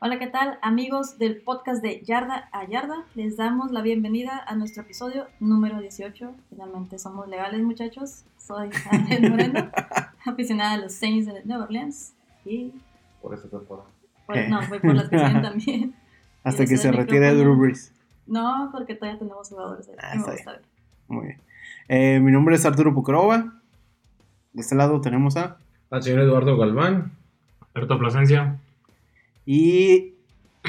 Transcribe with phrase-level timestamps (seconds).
[0.00, 3.04] Hola, ¿qué tal amigos del podcast de Yarda a Yarda?
[3.14, 6.34] Les damos la bienvenida a nuestro episodio número 18.
[6.50, 8.24] Finalmente somos legales muchachos.
[8.38, 9.70] Soy Ángel Moreno,
[10.24, 12.14] aficionada a los Saints de Nueva Orleans.
[12.44, 12.72] Y
[13.20, 13.88] por esta temporada.
[14.26, 15.94] por- no, voy por las que siguen también.
[16.44, 17.34] Hasta que se retire.
[17.34, 17.92] Drew Brees.
[18.26, 19.94] No, porque todavía tenemos jugadores ahí.
[19.98, 20.62] Ah, me está gusta ver.
[21.08, 21.40] Muy bien.
[21.88, 23.52] Eh, mi nombre es Arturo Pucrova.
[24.52, 25.56] De este lado tenemos a.
[25.90, 27.12] Al señor Eduardo Galván.
[27.74, 28.58] Alberto Plasencia.
[29.50, 30.12] Y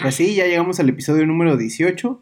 [0.02, 2.22] pues sí, ya llegamos al episodio número 18.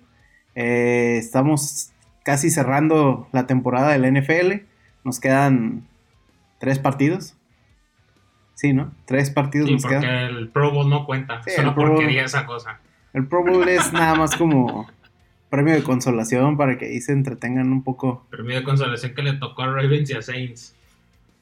[0.56, 1.92] Eh, estamos
[2.26, 4.64] casi cerrando la temporada del NFL.
[5.04, 5.86] Nos quedan
[6.60, 7.36] tres partidos.
[8.56, 8.92] Sí, ¿no?
[9.06, 10.16] Tres partidos Sí, nos porque quedan.
[10.36, 11.44] el Pro Bowl no cuenta.
[11.44, 11.76] Sí, Bowl.
[11.76, 12.80] porquería esa cosa.
[13.14, 14.90] El Pro Bowl es nada más como
[15.52, 18.26] premio de consolación para que ahí se entretengan un poco.
[18.32, 20.74] Premio de consolación que le tocó a Ravens y a Saints.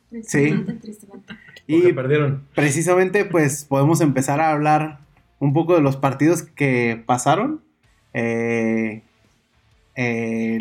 [0.10, 1.34] Tristemente, tristemente.
[1.46, 2.44] Porque Y perdieron.
[2.54, 5.05] precisamente pues podemos empezar a hablar
[5.40, 7.62] un poco de los partidos que pasaron.
[8.14, 9.02] Eh,
[9.96, 10.58] eh,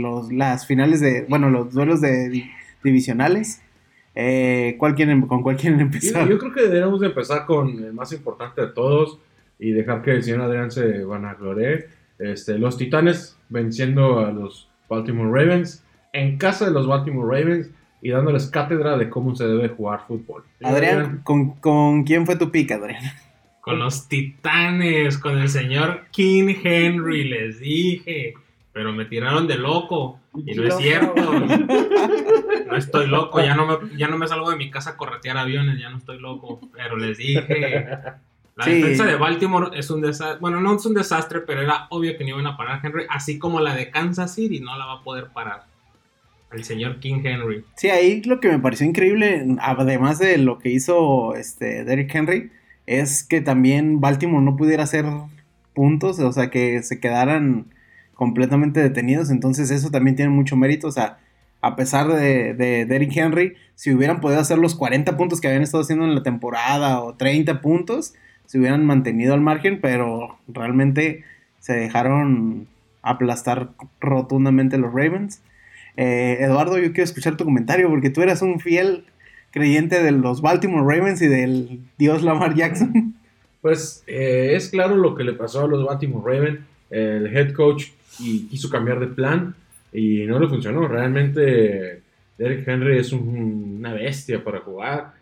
[0.00, 2.50] los, las finales de, bueno, los duelos de di-
[2.82, 3.62] divisionales.
[4.14, 6.28] Eh, ¿cuál quieren, ¿Con cuál quieren Yo, empezar?
[6.28, 9.18] yo creo que deberíamos de empezar con el más importante de todos
[9.58, 11.86] y dejar que el señor Adrián se vanagloree.
[12.18, 18.10] Este, los Titanes venciendo a los Baltimore Ravens en casa de los Baltimore Ravens y
[18.10, 20.44] dándoles cátedra de cómo se debe jugar fútbol.
[20.62, 23.02] Adrián, ¿con, con quién fue tu pick, Adrián?
[23.64, 28.34] Con los Titanes, con el señor King Henry, les dije.
[28.72, 30.20] Pero me tiraron de loco.
[30.44, 31.14] Y no es cierto.
[32.66, 33.40] No estoy loco.
[33.40, 35.78] Ya no, me, ya no me salgo de mi casa a corretear aviones.
[35.80, 36.60] Ya no estoy loco.
[36.74, 37.94] Pero les dije.
[38.56, 38.72] La Sí.
[38.74, 40.38] defensa de Baltimore es un desastre.
[40.40, 43.04] Bueno, no es un desastre, pero era obvio que no iban a parar Henry.
[43.08, 45.64] Así como la de Kansas City no la va a poder parar.
[46.52, 47.64] El señor King Henry.
[47.76, 52.50] Sí, ahí lo que me pareció increíble, además de lo que hizo este Derrick Henry,
[52.86, 55.06] es que también Baltimore no pudiera hacer
[55.74, 57.66] puntos, o sea, que se quedaran
[58.14, 59.30] completamente detenidos.
[59.30, 60.88] Entonces, eso también tiene mucho mérito.
[60.88, 61.18] O sea,
[61.60, 65.62] a pesar de, de Derrick Henry, si hubieran podido hacer los 40 puntos que habían
[65.62, 68.14] estado haciendo en la temporada o 30 puntos,
[68.46, 71.24] se hubieran mantenido al margen, pero realmente
[71.58, 72.68] se dejaron
[73.02, 73.70] aplastar
[74.00, 75.42] rotundamente los Ravens.
[75.96, 79.06] Eh, Eduardo, yo quiero escuchar tu comentario porque tú eras un fiel
[79.54, 83.14] creyente de los Baltimore Ravens y del dios Lamar Jackson.
[83.62, 86.60] Pues eh, es claro lo que le pasó a los Baltimore Ravens.
[86.90, 87.86] El head coach
[88.18, 89.54] quiso cambiar de plan
[89.92, 90.86] y no le funcionó.
[90.86, 92.02] Realmente
[92.36, 95.12] Derek Henry es un- una bestia para jugar.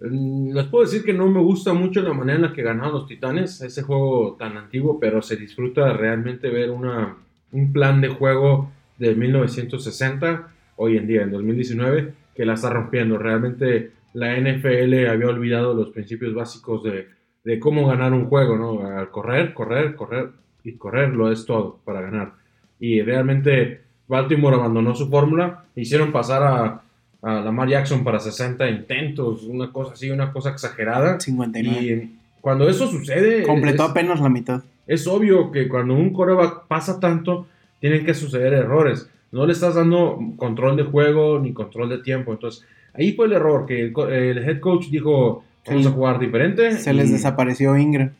[0.00, 2.92] Mm, les puedo decir que no me gusta mucho la manera en la que ganaron
[2.92, 8.70] los Titanes, ese juego tan antiguo, pero se disfruta realmente ver un plan de juego
[8.98, 13.18] de 1960, hoy en día, en 2019, que la está rompiendo.
[13.18, 17.08] Realmente la NFL había olvidado los principios básicos de,
[17.44, 18.86] de cómo ganar un juego, ¿no?
[18.96, 20.28] Al correr, correr, correr
[20.64, 22.32] y correr lo es todo para ganar.
[22.80, 26.82] Y realmente Baltimore abandonó su fórmula, hicieron pasar a,
[27.22, 31.18] a Lamar Jackson para 60 intentos, una cosa así, una cosa exagerada.
[31.20, 31.80] 59.
[31.82, 34.62] Y cuando eso sucede, Completó es- apenas la mitad.
[34.86, 37.48] es obvio que cuando un coreback pasa tanto,
[37.80, 39.10] tienen que suceder errores.
[39.32, 42.32] No le estás dando control de juego ni control de tiempo.
[42.32, 45.88] Entonces, ahí fue el error, que el, el head coach dijo, vamos Sí.
[45.88, 46.72] a jugar diferente.
[46.72, 48.10] Se les y- desapareció Ingram.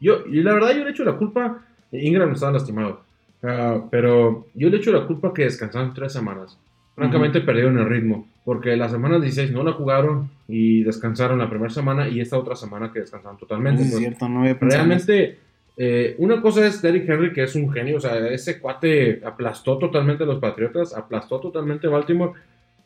[0.00, 1.60] yo, y la verdad, yo le echo la culpa.
[1.92, 3.00] Ingram estaba lastimado.
[3.42, 6.58] Ah, pero yo le echo la culpa que descansaron tres semanas.
[6.96, 8.26] Francamente, perdieron el ritmo.
[8.44, 12.56] Porque la semana 16 no la jugaron y descansaron la primera semana y esta otra
[12.56, 13.82] semana que descansaron totalmente.
[13.82, 14.54] es Entonces, cierto, no había.
[14.60, 15.38] Realmente,
[15.80, 17.98] eh, una cosa es Derrick Henry, que es un genio.
[17.98, 22.32] O sea, ese cuate aplastó totalmente a los Patriotas, aplastó totalmente a Baltimore.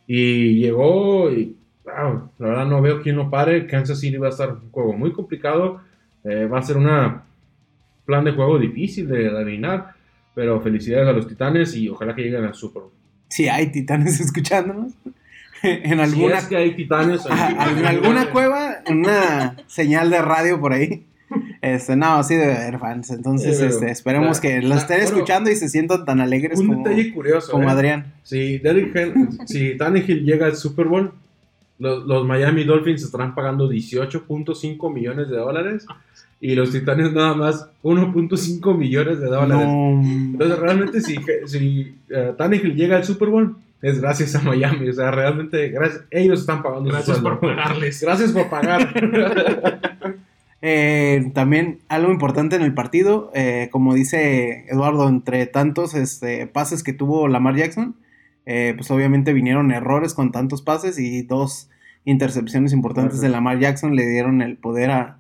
[0.07, 3.67] Y llegó y, wow, la verdad no veo quién lo pare.
[3.67, 5.81] Kansas City va a estar un juego muy complicado.
[6.25, 7.25] eh, va a ser una
[8.05, 9.95] plan de juego difícil de adivinar.
[10.35, 12.93] Pero felicidades a los Titanes y ojalá que lleguen al Super Bowl.
[13.29, 14.93] Si hay titanes escuchándonos.
[15.63, 17.25] en Si alguna, es que hay Titanes.
[17.27, 21.07] Ajá, en alguna cueva, una señal de radio por ahí.
[21.61, 23.11] Este, no, sí debe haber fans.
[23.11, 26.59] Entonces, Sí, este, esperemos la- que lo estén bueno, escuchando y se sientan tan alegres
[26.61, 27.53] Un como, detalle curioso.
[27.53, 27.73] como ¿eh?
[27.73, 28.13] Adrián.
[28.23, 31.13] Si, Hen- si Tannehill llega al Super Bowl,
[31.79, 35.87] los, los Miami Dolphins estarán pagando 18.5 millones de dólares
[36.41, 39.67] y los Titanes nada más 1.5 millones de dólares.
[39.67, 40.01] No.
[40.03, 44.89] Entonces, realmente, si, si uh, Tannehill llega al Super Bowl, es gracias a Miami.
[44.89, 46.91] O sea, realmente, gracias, ellos están pagando.
[46.91, 48.01] Gracias por pagarles.
[48.01, 48.93] Gracias por pagar.
[50.65, 56.85] Eh, también algo importante en el partido, eh, como dice Eduardo, entre tantos este, pases
[56.85, 57.97] que tuvo Lamar Jackson,
[58.47, 61.69] eh, pues obviamente vinieron errores con tantos pases y dos
[62.05, 65.19] intercepciones importantes de Lamar Jackson le dieron el poder a,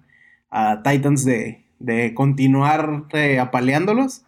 [0.51, 4.25] a Titans de, de continuar eh, apaleándolos.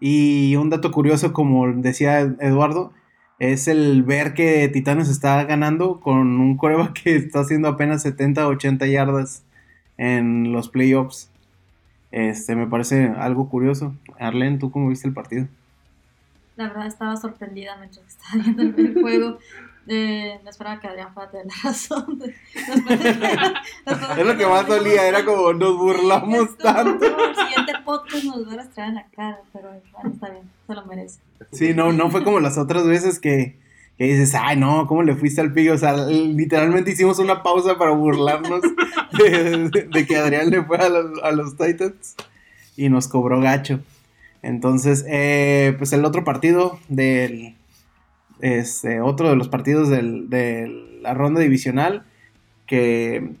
[0.00, 2.92] Y un dato curioso, como decía Eduardo,
[3.38, 8.46] es el ver que Titanes está ganando con un coreback que está haciendo apenas 70
[8.46, 9.44] 80 yardas
[9.98, 11.30] en los playoffs.
[12.10, 13.94] Este, me parece algo curioso.
[14.18, 15.46] Arlen, ¿tú cómo viste el partido?
[16.56, 19.38] La verdad estaba sorprendida mientras estaba viendo el, juego.
[19.90, 22.22] Eh, no esperaba que Adrián fuera de la razón.
[24.18, 27.08] Es lo que más dolía, era como nos burlamos como, tanto.
[27.08, 30.42] "No, El siguiente podcast nos va a rastrear en la cara, pero bueno, está bien,
[30.66, 31.20] se lo merece.
[31.52, 33.58] Sí, no, no fue como las otras veces que,
[33.98, 35.74] que dices, ay, no, ¿cómo le fuiste al pigo?
[35.74, 38.62] O sea, literalmente hicimos una pausa para burlarnos
[39.18, 42.14] de, que Adrián le fue a los, a los Titans
[42.76, 43.80] y nos cobró gacho.
[44.42, 47.56] Entonces, eh, pues el otro partido del.
[48.40, 52.04] Este, otro de los partidos del- de la ronda divisional.
[52.66, 53.32] Que.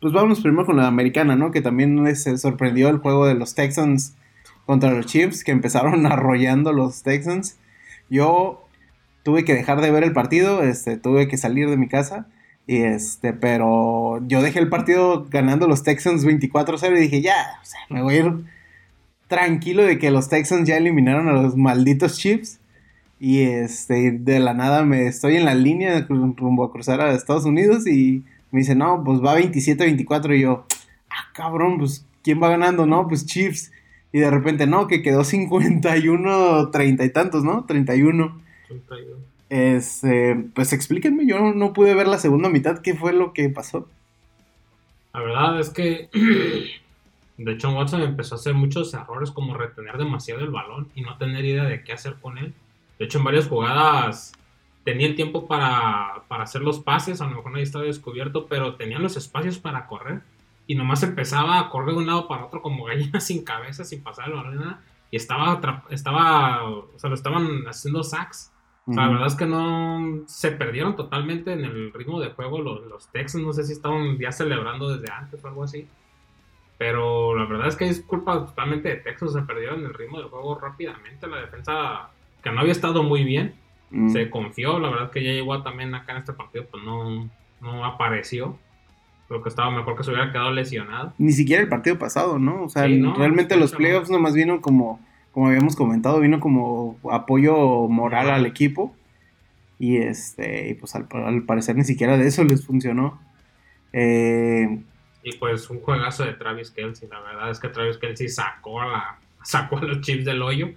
[0.00, 1.52] Pues vámonos primero con la americana, ¿no?
[1.52, 4.16] Que también se sorprendió el juego de los Texans
[4.66, 7.56] contra los Chiefs, que empezaron arrollando los Texans.
[8.10, 8.61] Yo
[9.22, 12.26] tuve que dejar de ver el partido, este, tuve que salir de mi casa.
[12.66, 17.64] Y este, pero yo dejé el partido ganando los Texans 24-0 y dije, ya, o
[17.64, 18.32] sea, me voy a ir
[19.28, 22.60] tranquilo de que los Texans ya eliminaron a los malditos Chiefs.
[23.18, 27.44] Y este, de la nada me estoy en la línea rumbo a cruzar a Estados
[27.44, 30.66] Unidos y me dice, no, pues va 27-24 y yo,
[31.08, 32.86] ah, cabrón, pues, ¿quién va ganando?
[32.86, 33.72] No, pues Chiefs.
[34.12, 37.64] Y de repente, no, que quedó 51, 30 y tantos, ¿no?
[37.64, 38.42] 31.
[39.48, 43.48] Este, pues explíquenme, yo no, no pude ver la segunda mitad, ¿qué fue lo que
[43.50, 43.88] pasó?
[45.12, 46.08] La verdad es que
[47.36, 51.18] de hecho Watson empezó a hacer muchos errores como retener demasiado el balón y no
[51.18, 52.54] tener idea de qué hacer con él.
[52.98, 54.32] De hecho en varias jugadas
[54.84, 58.76] tenía el tiempo para, para hacer los pases, a lo mejor nadie estaba descubierto, pero
[58.76, 60.22] tenían los espacios para correr
[60.66, 64.02] y nomás empezaba a correr de un lado para otro como gallina sin cabeza, sin
[64.02, 64.80] pasar el balón, ni nada,
[65.10, 65.60] y estaba,
[65.90, 68.50] estaba, o sea, lo estaban haciendo sacks.
[68.86, 73.06] La verdad es que no se perdieron totalmente en el ritmo de juego los, los
[73.08, 73.44] Texans.
[73.44, 75.86] No sé si estaban ya celebrando desde antes o algo así.
[76.78, 79.32] Pero la verdad es que es culpa totalmente de Texas.
[79.34, 81.26] Se perdieron en el ritmo del juego rápidamente.
[81.28, 82.10] La defensa,
[82.42, 83.54] que no había estado muy bien,
[83.94, 84.08] Mm.
[84.10, 84.78] se confió.
[84.78, 87.28] La verdad es que ya llegó también acá en este partido, pues no,
[87.60, 88.58] no apareció.
[89.28, 91.12] Creo que estaba mejor que se hubiera quedado lesionado.
[91.18, 92.62] Ni siquiera el partido pasado, ¿no?
[92.64, 94.98] O sea, Sí, no, realmente de los playoffs nomás vino como,
[95.32, 98.94] como habíamos comentado, vino como apoyo moral al equipo.
[99.78, 103.20] Y este, pues al, al parecer ni siquiera de eso les funcionó.
[103.92, 104.80] Eh,
[105.24, 107.08] Y pues un juegazo de Travis Kelsey.
[107.08, 110.70] La verdad es que Travis Kelsey sacó la, sacó a los Chiefs del hoyo.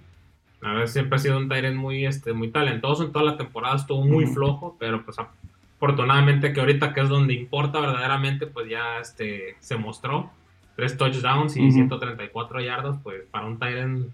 [0.60, 3.04] La verdad siempre ha sido un Tyrant muy, este, muy talentoso.
[3.04, 5.18] En toda la temporada estuvo muy flojo, pero pues
[5.76, 10.30] afortunadamente que ahorita que es donde importa verdaderamente, pues ya este, se mostró.
[10.74, 11.72] Tres touchdowns y Ujú.
[11.72, 14.08] 134 yardas, pues para un Tyrant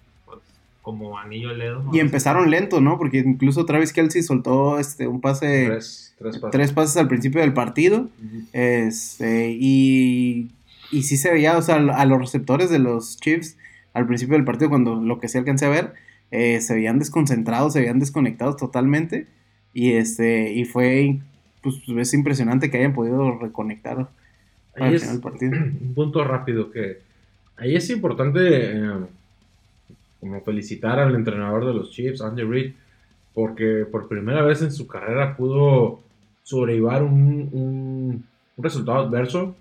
[0.82, 1.84] como anillo al dedo.
[1.93, 2.99] y empezaron lento, ¿no?
[2.99, 6.51] Porque incluso Travis Kelsey soltó este, un pase, tres, tres pasos.
[6.51, 8.10] tres pases al principio del partido.
[8.22, 8.46] Ujú.
[8.53, 10.51] Este, y,
[10.91, 13.56] y sí se veía, o sea, a los receptores de los Chiefs
[13.94, 15.93] al principio del partido, cuando lo que se alcancé a ver,
[16.31, 19.27] eh, se veían desconcentrados, se veían desconectados totalmente.
[19.74, 21.19] Y este, y fue,
[21.62, 24.08] pues es impresionante que hayan podido reconectar
[24.74, 25.53] Ahí al es final del partido.
[25.81, 26.98] un punto rápido que
[27.56, 28.41] ahí es importante
[28.72, 28.91] eh,
[30.22, 32.72] como felicitar al entrenador de los Chiefs, Andy Reid,
[33.34, 36.00] porque por primera vez en su carrera pudo
[36.44, 38.24] sobrellevar un, un-
[38.56, 39.56] un resultado adverso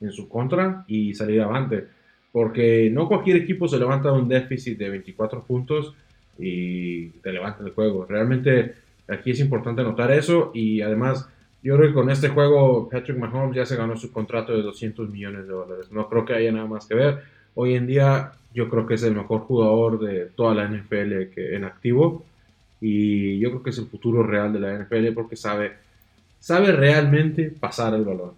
[0.00, 1.84] en su contra y salir avante.
[2.30, 5.92] Porque no cualquier equipo se levanta de un déficit de 24 puntos
[6.38, 8.06] y te levanta el juego.
[8.08, 8.74] Realmente
[9.08, 11.28] aquí es importante notar eso y además
[11.64, 15.08] yo creo que con este juego Patrick Mahomes ya se ganó su contrato de 200
[15.10, 15.90] millones de dólares.
[15.90, 17.22] No creo que haya nada más que ver.
[17.54, 21.54] Hoy en día yo creo que es el mejor jugador de toda la NFL que
[21.54, 22.24] en activo
[22.80, 25.72] y yo creo que es el futuro real de la NFL porque sabe
[26.40, 28.30] sabe realmente pasar el balón.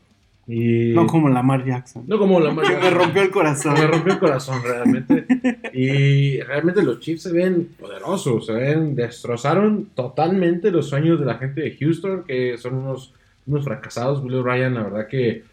[0.48, 2.04] Y No como Lamar Jackson.
[2.08, 3.74] no como la Que me rompió el corazón.
[3.74, 5.24] me rompió el corazón realmente.
[5.72, 11.34] Y realmente los Chiefs se ven poderosos, se ven, destrozaron totalmente los sueños de la
[11.34, 13.12] gente de Houston, que son unos,
[13.46, 14.20] unos fracasados.
[14.20, 15.44] Willie Ryan, la verdad que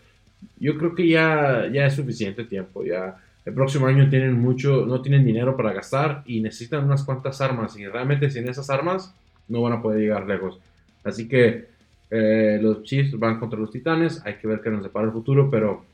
[0.60, 2.84] yo creo que ya, ya es suficiente tiempo.
[2.84, 7.42] Ya el próximo año tienen mucho, no tienen dinero para gastar y necesitan unas cuantas
[7.42, 7.78] armas.
[7.78, 9.14] Y realmente sin esas armas
[9.48, 10.60] no van a poder llegar lejos.
[11.04, 11.68] Así que
[12.10, 14.26] eh, los Chiefs van contra los Titanes.
[14.26, 15.86] Hay que ver qué nos depara el futuro, pero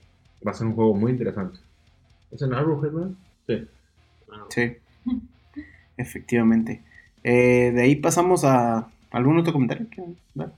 [0.46, 1.60] va a ser un juego muy interesante.
[2.32, 3.18] ¿Es en Arrowhead, man?
[3.46, 3.68] Sí.
[4.50, 4.78] Sí,
[5.98, 6.82] efectivamente.
[7.24, 9.88] Eh, de ahí pasamos a algún otro comentario.
[9.92, 10.02] que
[10.34, 10.54] dar?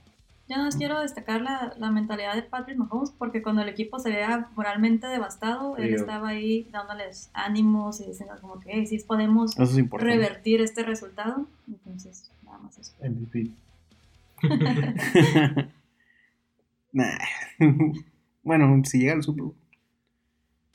[0.48, 4.10] Yo no quiero destacar la, la mentalidad de Patrick Mahomes porque cuando el equipo se
[4.10, 9.58] veía moralmente devastado, él estaba ahí dándoles ánimos y diciendo como que "Hey, sí podemos
[9.58, 11.46] es revertir este resultado.
[11.66, 12.92] Entonces, nada más eso.
[13.02, 13.50] MVP.
[16.92, 17.18] Nah.
[18.44, 19.54] bueno, si llega al Super Bowl.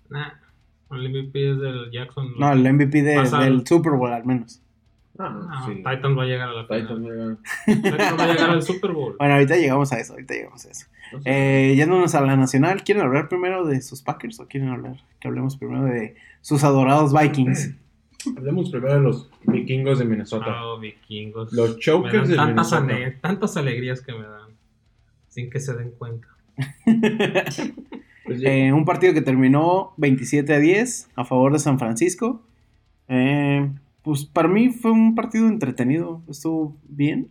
[0.09, 0.31] Nah,
[0.91, 2.33] el MVP es del Jackson.
[2.37, 4.61] No, el MVP de- del Super Bowl al menos.
[5.21, 5.75] Ah, no, No, sí.
[5.75, 7.03] Titans va a llegar a la Titans final.
[7.03, 7.37] llegan.
[7.65, 9.15] Titans va a llegar al Super Bowl.
[9.19, 10.85] Bueno, ahorita llegamos a eso, ahorita llegamos a eso.
[11.25, 15.27] Eh, yéndonos a la nacional, ¿quieren hablar primero de sus Packers o quieren hablar que
[15.27, 17.75] hablemos primero de sus adorados Vikings?
[18.37, 20.45] Hablemos primero de los vikingos de Minnesota.
[20.49, 21.53] Ah, vikingos.
[21.53, 22.95] Los chokers de tantas, Minnesota.
[22.95, 24.49] ale- tantas alegrías que me dan.
[25.29, 26.27] Sin que se den cuenta.
[26.85, 27.61] Pues
[28.43, 32.41] Eh, un partido que terminó 27 a 10 a favor de San Francisco.
[33.07, 33.67] Eh,
[34.03, 37.29] pues para mí fue un partido entretenido, estuvo bien.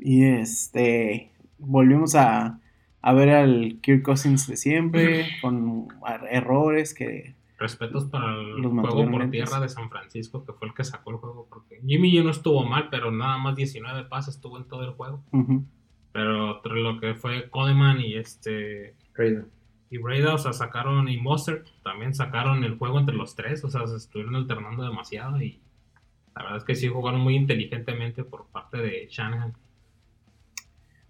[0.00, 2.60] Y este, volvimos a,
[3.02, 7.34] a ver al Kirk Cousins de siempre, con er- errores que...
[7.58, 9.30] Respetos para el Los juego por lentes.
[9.32, 11.48] tierra de San Francisco, que fue el que sacó el juego.
[11.50, 14.90] Porque Jimmy G no estuvo mal, pero nada más 19 pases tuvo en todo el
[14.92, 15.24] juego.
[15.32, 15.64] ujú.
[16.12, 19.46] Pero entre lo que fue Coleman y este Raiden.
[19.90, 23.70] y Breda, o sea, sacaron, y Mostert también sacaron el juego entre los tres, o
[23.70, 25.60] sea, se estuvieron alternando demasiado y
[26.38, 29.52] la verdad es que sí jugaron muy inteligentemente por parte de Shanahan.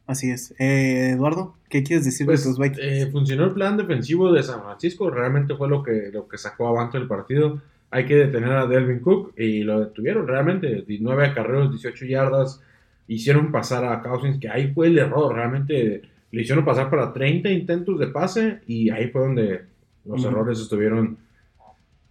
[0.07, 0.55] Así es.
[0.59, 2.79] Eh, Eduardo, ¿qué quieres decir Pues, de tus Vikings?
[2.81, 6.69] eh, funcionó el plan defensivo de San Francisco, realmente fue lo que, lo que sacó
[6.69, 7.61] avante el partido.
[7.91, 10.83] Hay que detener a Delvin Cook y lo detuvieron realmente.
[10.87, 12.63] 19 acarreos, 18 yardas,
[13.07, 17.51] hicieron pasar a Cousins, que ahí fue el error, realmente le hicieron pasar para 30
[17.51, 19.63] intentos de pase y ahí fue donde
[20.05, 21.17] los errores estuvieron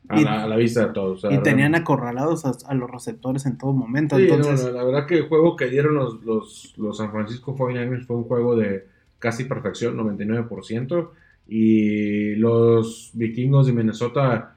[0.09, 1.23] a, Y- la, a la vista de todos.
[1.23, 4.15] o sea, y tenían acorralados a, a los receptores en todo momento.
[4.17, 7.11] Sí, entonces, no, no, la verdad que el juego que dieron los, los, los San
[7.11, 8.87] Francisco 49ers fue un juego de
[9.19, 11.09] casi perfección, 99%.
[11.49, 14.55] Y los vikingos de Minnesota,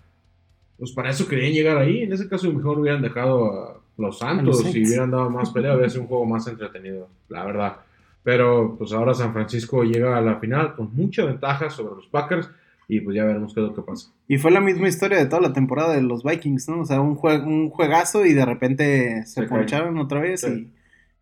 [0.79, 2.03] pues para eso querían llegar ahí.
[2.03, 5.89] En ese caso, mejor hubieran dejado a los Santos y hubieran dado más pelea, hubiera
[5.91, 7.77] sido un juego más entretenido, la verdad.
[8.23, 12.51] Pero pues ahora San Francisco llega a la final con mucha ventaja sobre los Packers.
[12.93, 14.11] Y pues ya veremos qué es lo que pasa.
[14.27, 16.81] Y fue la misma historia de toda la temporada de los Vikings, ¿no?
[16.81, 20.69] O sea, un, jue- un juegazo y de repente se Se poncharon otra vez Sí.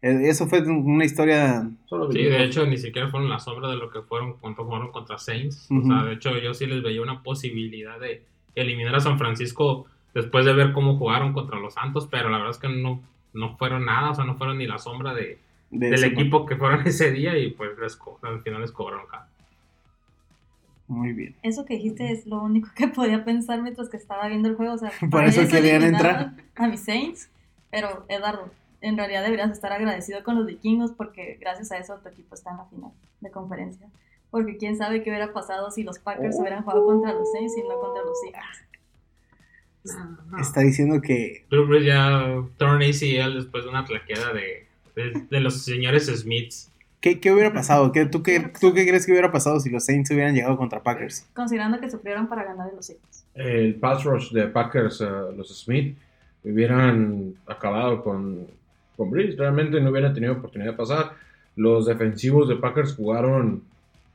[0.02, 1.68] y eh, eso fue una historia...
[2.12, 5.18] Sí, de hecho ni siquiera fueron la sombra de lo que fueron cuando jugaron contra
[5.18, 5.68] Saints.
[5.70, 8.22] O sea, de hecho yo sí les veía una posibilidad de
[8.54, 12.52] eliminar a San Francisco después de ver cómo jugaron contra los Santos, pero la verdad
[12.52, 13.02] es que no,
[13.34, 15.38] no fueron nada, o sea, no fueron ni la sombra de,
[15.70, 19.24] de del equipo que fueron ese día y pues les al final les cobraron caro.
[20.88, 21.36] Muy bien.
[21.42, 24.72] Eso que dijiste es lo único que podía pensar mientras que estaba viendo el juego.
[24.74, 27.28] O sea, Por para eso querían eliminaron A mis Saints.
[27.70, 32.08] Pero, Eduardo, en realidad deberías estar agradecido con los vikingos porque gracias a eso tu
[32.08, 32.90] equipo está en la final
[33.20, 33.86] de conferencia.
[34.30, 36.40] Porque quién sabe qué hubiera pasado si los Packers Oh.
[36.40, 38.64] hubieran jugado contra los Saints y no contra los Seahawks.
[40.40, 41.44] Está diciendo que...
[41.50, 46.70] Drew Brees ya torn ACL después de una plaqueada de, de, de los señores Smiths.
[47.00, 47.92] ¿Qué, qué hubiera pasado?
[47.92, 50.82] ¿Qué, tú, qué, ¿Tú qué crees que hubiera pasado si los Saints hubieran llegado contra
[50.82, 51.28] Packers?
[51.32, 53.24] Considerando que sufrieron para ganar de los Seahawks.
[53.34, 55.96] el pass rush de Packers, eh, los Smith,
[56.44, 58.46] hubieran acabado con,
[58.96, 59.36] con Breeze.
[59.36, 61.12] Realmente no hubieran tenido oportunidad de pasar.
[61.54, 63.62] Los defensivos de Packers jugaron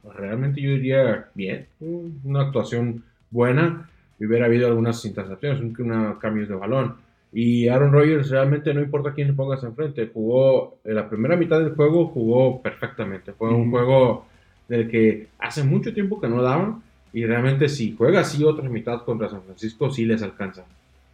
[0.01, 1.65] pues, realmente, yo diría, bien.
[1.79, 3.89] Una actuación buena.
[4.19, 6.95] Hubiera habido algunas intercepciones, un- una, cambios de balón.
[7.33, 10.09] Y Aaron Rodgers realmente no importa quién le pongas enfrente.
[10.13, 13.33] Jugó en la primera mitad del juego, jugó perfectamente.
[13.33, 14.25] Fue un juego
[14.67, 16.83] del que hace mucho tiempo que no daban.
[17.11, 20.63] Y realmente si juega así otra mitad contra San Francisco, sí les alcanza.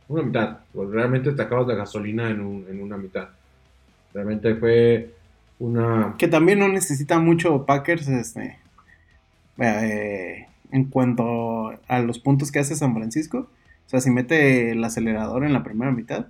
[0.10, 0.58] Una mitad.
[0.74, 3.30] Pues realmente te acabas de gasolina en, un- en una mitad.
[4.14, 5.14] Realmente fue
[5.60, 6.16] una...
[6.18, 8.58] Que también no necesita mucho Packers este,
[9.58, 13.50] eh, en cuanto a los puntos que hace San Francisco.
[13.89, 16.27] O sea, si mete el acelerador en la primera mitad,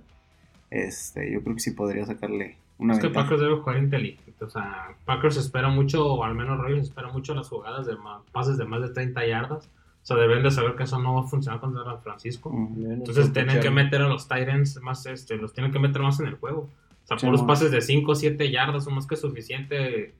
[0.70, 3.24] este, yo creo que sí podría sacarle una Es que ventaja.
[3.26, 4.44] Packers debe jugar inteligente.
[4.44, 8.22] O sea, Packers espera mucho, o al menos Rodgers espera mucho las jugadas de ma-
[8.32, 9.66] pases de más de 30 yardas.
[10.02, 12.50] O sea, deben de saber que eso no va a funcionar contra San Francisco.
[12.78, 16.28] Entonces tienen que meter a los Tyrants más, este, los tienen que meter más en
[16.28, 16.60] el juego.
[17.04, 20.14] O sea, Sí, por los pases de 5 o 7 yardas son más que suficiente.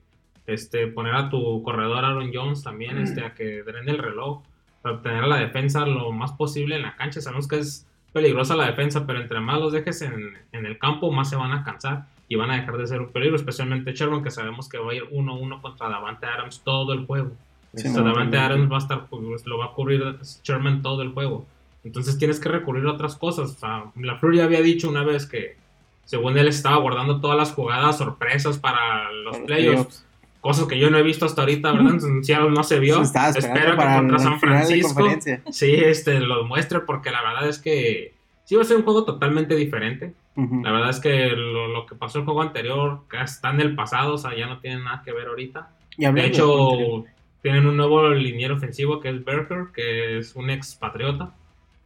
[0.45, 4.43] Este, poner a tu corredor Aaron Jones también, este, a que drene el reloj.
[4.81, 7.21] Para tener a la defensa lo más posible en la cancha.
[7.21, 11.11] Sabemos que es peligrosa la defensa, pero entre más los dejes en, en el campo,
[11.11, 14.23] más se van a cansar y van a dejar de ser un peligro, especialmente Sherman,
[14.23, 17.31] que sabemos que va a ir 1-1 contra Davante Adams todo el juego.
[17.75, 20.17] Sí, o sea, no, Davante no, Adams va a estar, pues, lo va a cubrir
[20.43, 21.45] Sherman todo el juego.
[21.83, 23.51] Entonces tienes que recurrir a otras cosas.
[23.51, 25.57] O sea, la Flor ya había dicho una vez que,
[26.05, 30.05] según él, estaba guardando todas las jugadas sorpresas para los Para los playoffs.
[30.41, 32.03] Cosas que yo no he visto hasta ahorita, ¿verdad?
[32.03, 33.05] En Seattle no se vio.
[33.05, 35.07] Se Espero que contra San Francisco
[35.51, 39.05] sí, este, lo muestre, porque la verdad es que sí va a ser un juego
[39.05, 40.13] totalmente diferente.
[40.35, 44.15] La verdad es que lo, lo que pasó el juego anterior está en el pasado,
[44.15, 45.69] o sea, ya no tiene nada que ver ahorita.
[45.97, 47.05] Y De hecho,
[47.41, 51.35] tienen un nuevo liniero ofensivo que es Berger, que es un expatriota.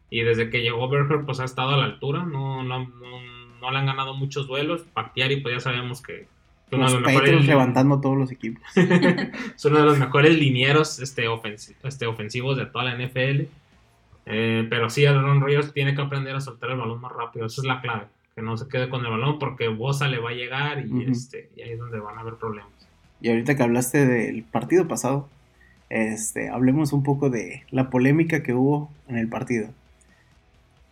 [0.10, 2.24] Y desde que llegó Berger, pues ha estado a la altura.
[2.24, 3.22] No, no, no,
[3.60, 4.86] no le han ganado muchos duelos.
[4.94, 6.28] Bakhtiari, pues ya sabemos que
[6.72, 8.64] los los Patriots levantando todos los equipos.
[8.76, 13.44] es uno de los mejores linieros este, ofensi- este, ofensivos de toda la NFL.
[14.28, 17.46] Eh, pero sí, Aaron Rodgers tiene que aprender a soltar el balón más rápido.
[17.46, 18.06] Esa es la clave.
[18.36, 21.50] Que no se quede con el balón porque Bosa le va a llegar y, este,
[21.56, 22.72] y ahí es donde van a haber problemas.
[23.22, 25.30] Y ahorita que hablaste del partido pasado,
[25.90, 29.70] este, hablemos un poco de la polémica que hubo en el partido.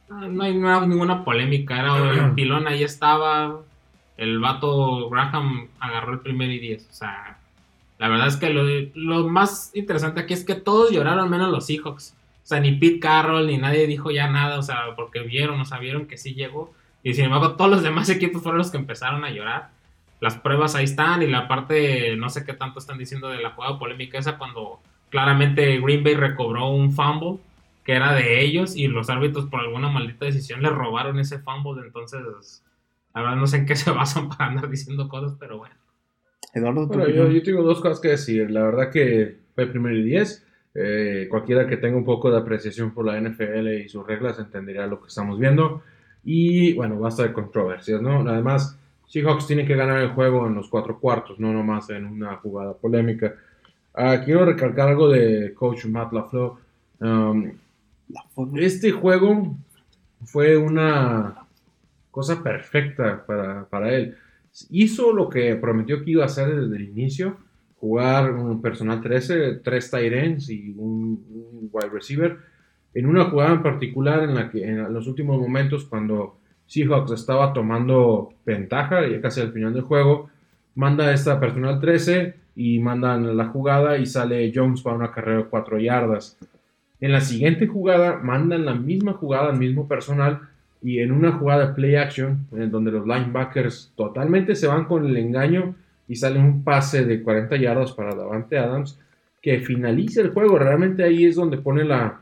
[0.10, 3.60] Ah, No hay, no hay ninguna polémica, era el pilón ahí estaba,
[4.18, 7.38] el vato Graham agarró el primer y 10, o sea,
[7.98, 12.16] la verdad es que lo, más interesante aquí es que todos lloraron menos los Seahawks,
[12.44, 15.66] o sea, ni Pete Carroll ni nadie dijo ya nada, o sea, porque vieron, o
[15.66, 18.78] sea, vieron que sí llegó, y sin embargo todos los demás equipos fueron los que
[18.78, 19.70] empezaron a llorar,
[20.20, 23.52] las pruebas ahí están, y la parte, no sé qué tanto están diciendo de la
[23.52, 24.80] jugada polémica esa cuando
[25.10, 27.40] claramente Green Bay recobró un fumble,
[27.84, 31.86] que era de ellos y los árbitros por alguna maldita decisión le robaron ese fumble,
[31.86, 32.63] entonces
[33.14, 35.76] la verdad no sé en qué se basan para andar diciendo cosas, pero bueno.
[36.54, 38.52] Eduardo, ¿tú Bueno, yo, yo tengo dos cosas que decir.
[38.52, 40.46] La verdad que fue primero y diez.
[40.76, 44.88] Eh, cualquiera que tenga un poco de apreciación por la NFL y sus reglas entendería
[44.88, 45.84] lo que estamos viendo.
[46.24, 48.28] Y bueno, basta de controversias, ¿no?
[48.28, 48.78] Además,
[49.08, 52.74] Seahawks tiene que ganar el juego en los cuatro cuartos, no nomás en una jugada
[52.74, 53.36] polémica.
[53.94, 56.54] Ah, quiero recalcar algo de coach Matt LaFleur.
[57.00, 57.52] Um,
[58.56, 59.56] este juego
[60.24, 61.43] fue una
[62.14, 64.16] cosa perfecta para, para él.
[64.70, 67.38] Hizo lo que prometió que iba a hacer desde el inicio,
[67.80, 72.38] jugar un personal 13, tres tight ends y un, wide receiver,
[72.94, 77.52] en una jugada en particular en la que en los últimos momentos cuando Seahawks estaba
[77.52, 80.30] tomando ventaja, ya casi al final del juego,
[80.76, 85.46] manda esta personal 13 y mandan la jugada y sale Jones para una carrera de
[85.46, 86.38] 4 yardas.
[87.02, 90.42] En la siguiente jugada mandan la misma jugada al mismo personal
[90.84, 95.16] y en una jugada play action en donde los linebackers totalmente se van con el
[95.16, 95.76] engaño
[96.08, 99.00] y sale un pase de 40 yardas para Davante Adams
[99.42, 100.60] que finaliza el juego.
[100.60, 102.20] Realmente ahí es donde pone la,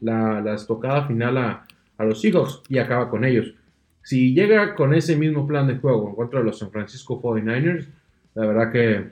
[0.00, 1.66] la, la estocada final a,
[1.98, 3.54] a los Seahawks y acaba con ellos.
[4.02, 7.86] Si llega con ese mismo plan de juego en contra de los San Francisco 49ers,
[8.34, 9.04] la verdad que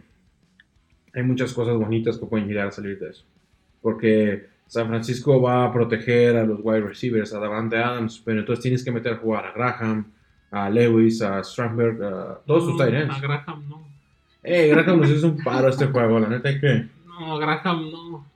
[1.12, 3.24] hay muchas cosas bonitas que pueden llegar a salir de eso.
[3.82, 8.62] Porque San Francisco va a proteger a los wide receivers, a Davante Adams, pero entonces
[8.62, 10.06] tienes que meter a jugar a Graham,
[10.50, 13.16] a Lewis, a Strandberg, a todos sus No, tight ends.
[13.16, 13.88] A Graham no.
[14.42, 16.86] Eh, Graham nos hizo un paro este juego, la neta que...
[17.06, 18.26] No, Graham no.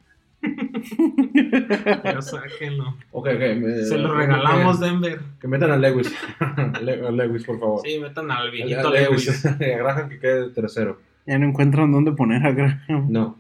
[2.04, 2.96] ya sáquenlo.
[3.12, 3.40] Ok, ok.
[3.60, 5.18] me- Se lo regalamos Denver.
[5.18, 6.12] Que, que metan a Lewis.
[6.82, 7.80] Le- a Lewis, por favor.
[7.84, 9.46] Sí, metan al A- viejito a Lewis.
[9.46, 10.98] a Graham que quede tercero.
[11.26, 13.06] Ya no encuentran dónde poner a Graham.
[13.10, 13.36] No.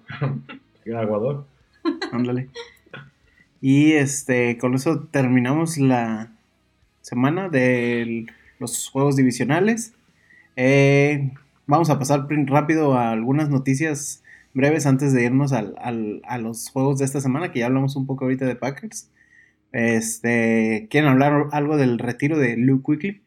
[0.96, 1.44] Aguador.
[2.12, 2.48] Ándale.
[3.62, 6.32] Y este, con eso terminamos la
[7.00, 8.26] semana de
[8.58, 9.94] los juegos divisionales.
[10.56, 11.30] Eh,
[11.66, 14.22] vamos a pasar rápido a algunas noticias
[14.52, 17.96] breves antes de irnos al- al- a los juegos de esta semana, que ya hablamos
[17.96, 19.08] un poco ahorita de Packers.
[19.72, 23.22] Este, ¿quieren hablar algo del retiro de Luke Quickly?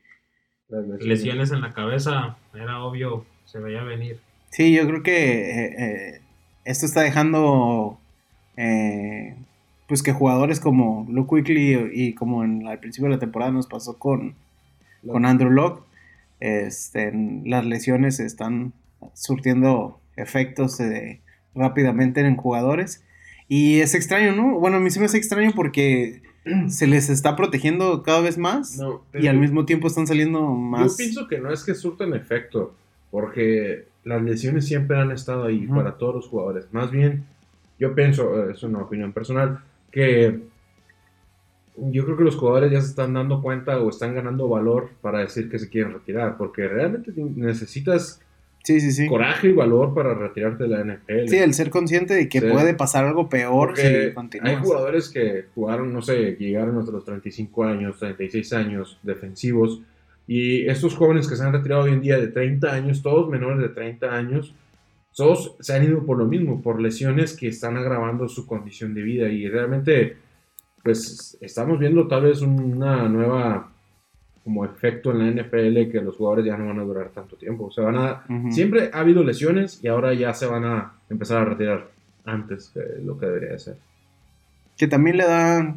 [1.00, 4.20] Lesiones en la cabeza, era obvio, se veía venir.
[4.50, 6.22] Sí, yo creo que eh, eh,
[6.66, 8.00] esto está dejando
[8.58, 9.36] eh,
[9.88, 13.68] pues que jugadores como Luke Quickly y como en, al principio de la temporada nos
[13.68, 14.36] pasó con,
[15.08, 15.84] con Andrew Locke,
[16.40, 17.12] este,
[17.46, 18.74] las lesiones están
[19.14, 21.22] surtiendo efectos eh,
[21.54, 23.04] rápidamente en jugadores
[23.48, 24.60] y es extraño, ¿no?
[24.60, 26.22] Bueno, a mí se me hace extraño porque
[26.68, 30.56] se les está protegiendo cada vez más No, y al mismo tiempo están saliendo Yo
[30.56, 30.96] más...
[30.96, 32.76] pienso que no es que surten efecto,
[33.12, 36.68] porque las lesiones siempre han estado ahí para todos los jugadores.
[36.72, 37.26] Más bien,
[37.80, 39.62] yo pienso, eh, es una opinión personal,
[39.96, 40.42] que
[41.78, 45.20] yo creo que los jugadores ya se están dando cuenta o están ganando valor para
[45.20, 48.22] decir que se quieren retirar, porque realmente necesitas
[48.64, 49.08] Sí, sí, sí.
[49.08, 51.28] coraje y valor para retirarte de la NFL.
[51.28, 54.60] Sí, el ser consciente de que puede pasar algo peor Porque si hay continúas.
[54.60, 59.82] jugadores que jugaron, no sé, que llegaron hasta los 35 años, 36 años defensivos.
[60.28, 63.60] Y estos jóvenes que se han retirado hoy en día de 30 años, todos menores
[63.60, 64.56] de 30 años,
[65.16, 69.02] todos se han ido por lo mismo, por lesiones que están agravando su condición de
[69.02, 69.30] vida.
[69.30, 70.18] Y realmente,
[70.84, 73.72] pues estamos viendo tal vez una nueva
[74.44, 77.66] como efecto en la NFL que los jugadores ya no van a durar tanto tiempo.
[77.66, 78.52] O sea, van a, Ujú.
[78.52, 81.88] Siempre ha habido lesiones y ahora ya se van a empezar a retirar
[82.26, 83.78] antes de lo que debería de ser.
[84.78, 85.76] Que también le da,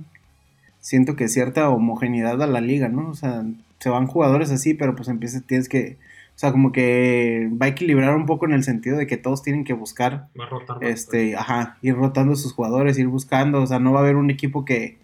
[0.80, 3.08] siento que cierta homogeneidad a la liga, ¿no?
[3.08, 3.44] O sea,
[3.78, 5.96] se van jugadores así, pero pues empieza, tienes que,
[6.34, 9.42] o sea, como que va a equilibrar un poco en el sentido de que todos
[9.42, 10.82] tienen que buscar, Va a rotar.
[10.84, 14.30] este, ajá, ir rotando sus jugadores, ir buscando, o sea, no va a haber un
[14.30, 14.98] equipo que,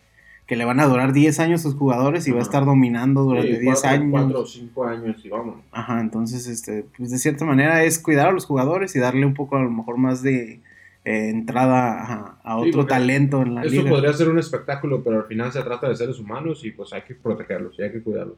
[0.46, 3.54] que le van a durar 10 años sus jugadores y va a estar dominando durante
[3.54, 4.10] Sí, 10 cuatro- años.
[4.10, 5.56] Cuatro o cinco años y vamos.
[5.72, 9.34] Ajá, entonces, este, pues de cierta manera es cuidar a los jugadores y darle un
[9.34, 10.60] poco a lo mejor más de
[11.06, 13.90] eh, entrada a, otro talento en la Esto liga.
[13.90, 17.02] podría ser un espectáculo, pero al final se trata de seres humanos y pues hay
[17.02, 18.36] que protegerlos y hay que cuidarlos.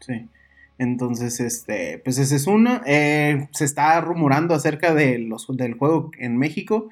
[0.00, 0.26] Sí.
[0.78, 2.82] Entonces, este, pues esa es una.
[2.86, 6.90] Eh, se está rumorando acerca de los, del juego en México.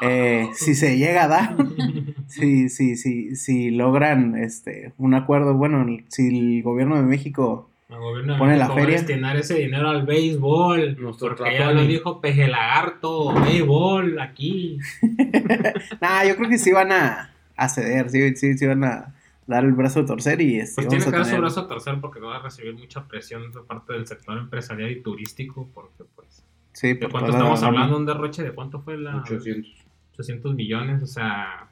[0.00, 1.56] Eh, si se llega a dar,
[2.26, 7.98] si, si, si, si logran este, un acuerdo, bueno, si el gobierno de México El
[7.98, 8.96] gobierno de Pone la feria.
[8.96, 10.96] destinar ese dinero al béisbol.
[11.00, 14.78] Nuestro Porque ya lo dijo Peje Lagarto, béisbol aquí.
[16.00, 19.13] Nah, yo creo que sí van a, a ceder, sí, sí, sí van a
[19.46, 21.60] dar el brazo a torcer y este, Pues vamos tiene que a dar su brazo
[21.60, 25.68] a torcer porque va a recibir mucha presión de parte del sector empresarial y turístico.
[25.74, 27.96] Porque, pues, Sí, ¿de cuánto la estamos hablando?
[27.96, 29.16] ¿Un derroche de cuánto fue la?
[29.18, 29.84] 800.
[30.14, 31.68] 800 millones, o sea,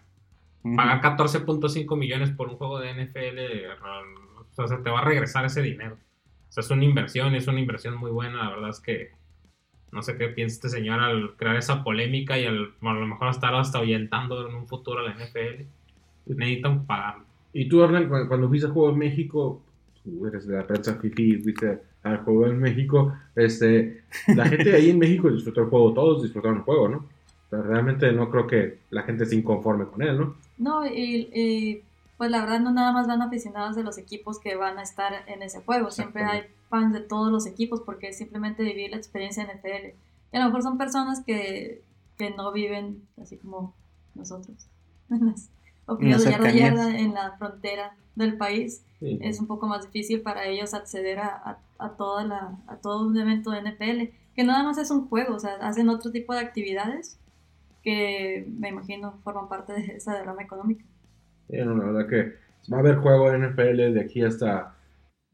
[0.62, 0.76] Ujú.
[0.76, 3.38] pagar 14.5 millones por un juego de NFL,
[3.80, 5.96] o sea, se te va a regresar ese dinero.
[6.48, 9.10] O sea, es una inversión, es una inversión muy buena, la verdad es que
[9.92, 13.28] no sé qué piensa este señor al crear esa polémica y al, a lo mejor
[13.28, 15.64] estar hasta ahuyentando en un futuro a la NFL.
[16.26, 17.24] Necesitan pagarlo.
[17.52, 19.60] Y tú, Hernán, cu- cuando fuiste al juego en México,
[20.04, 24.90] tú eres de la prensa fifi, fuiste al juego en México, este, la gente ahí
[24.90, 26.96] en México disfrutó el juego, todos disfrutaron el juego, ¿no?
[26.98, 30.34] O sea, realmente no creo que la gente esté inconforme con él, ¿no?
[30.58, 31.82] No, y, y,
[32.16, 35.12] pues la verdad no nada más van aficionados de los equipos que van a estar
[35.28, 38.96] en ese juego, siempre hay fans de todos los equipos porque es simplemente vivir la
[38.96, 39.94] experiencia NFL.
[40.32, 41.82] Y a lo mejor son personas que,
[42.16, 43.74] que no viven así como
[44.14, 44.56] nosotros,
[45.10, 45.50] en las
[45.86, 48.84] opiniones de yarda a yarda en la frontera del país.
[49.00, 49.18] Sí.
[49.22, 53.08] Es un poco más difícil para ellos acceder a, a, a toda la, a todo
[53.08, 56.34] un evento de NFL, que nada más es un juego, o sea, hacen otro tipo
[56.34, 57.18] de actividades
[57.82, 60.84] que me imagino forman parte de esa derrama económica.
[61.48, 62.32] Sí, no, la verdad que
[62.72, 64.76] va a haber juego de NFL de aquí hasta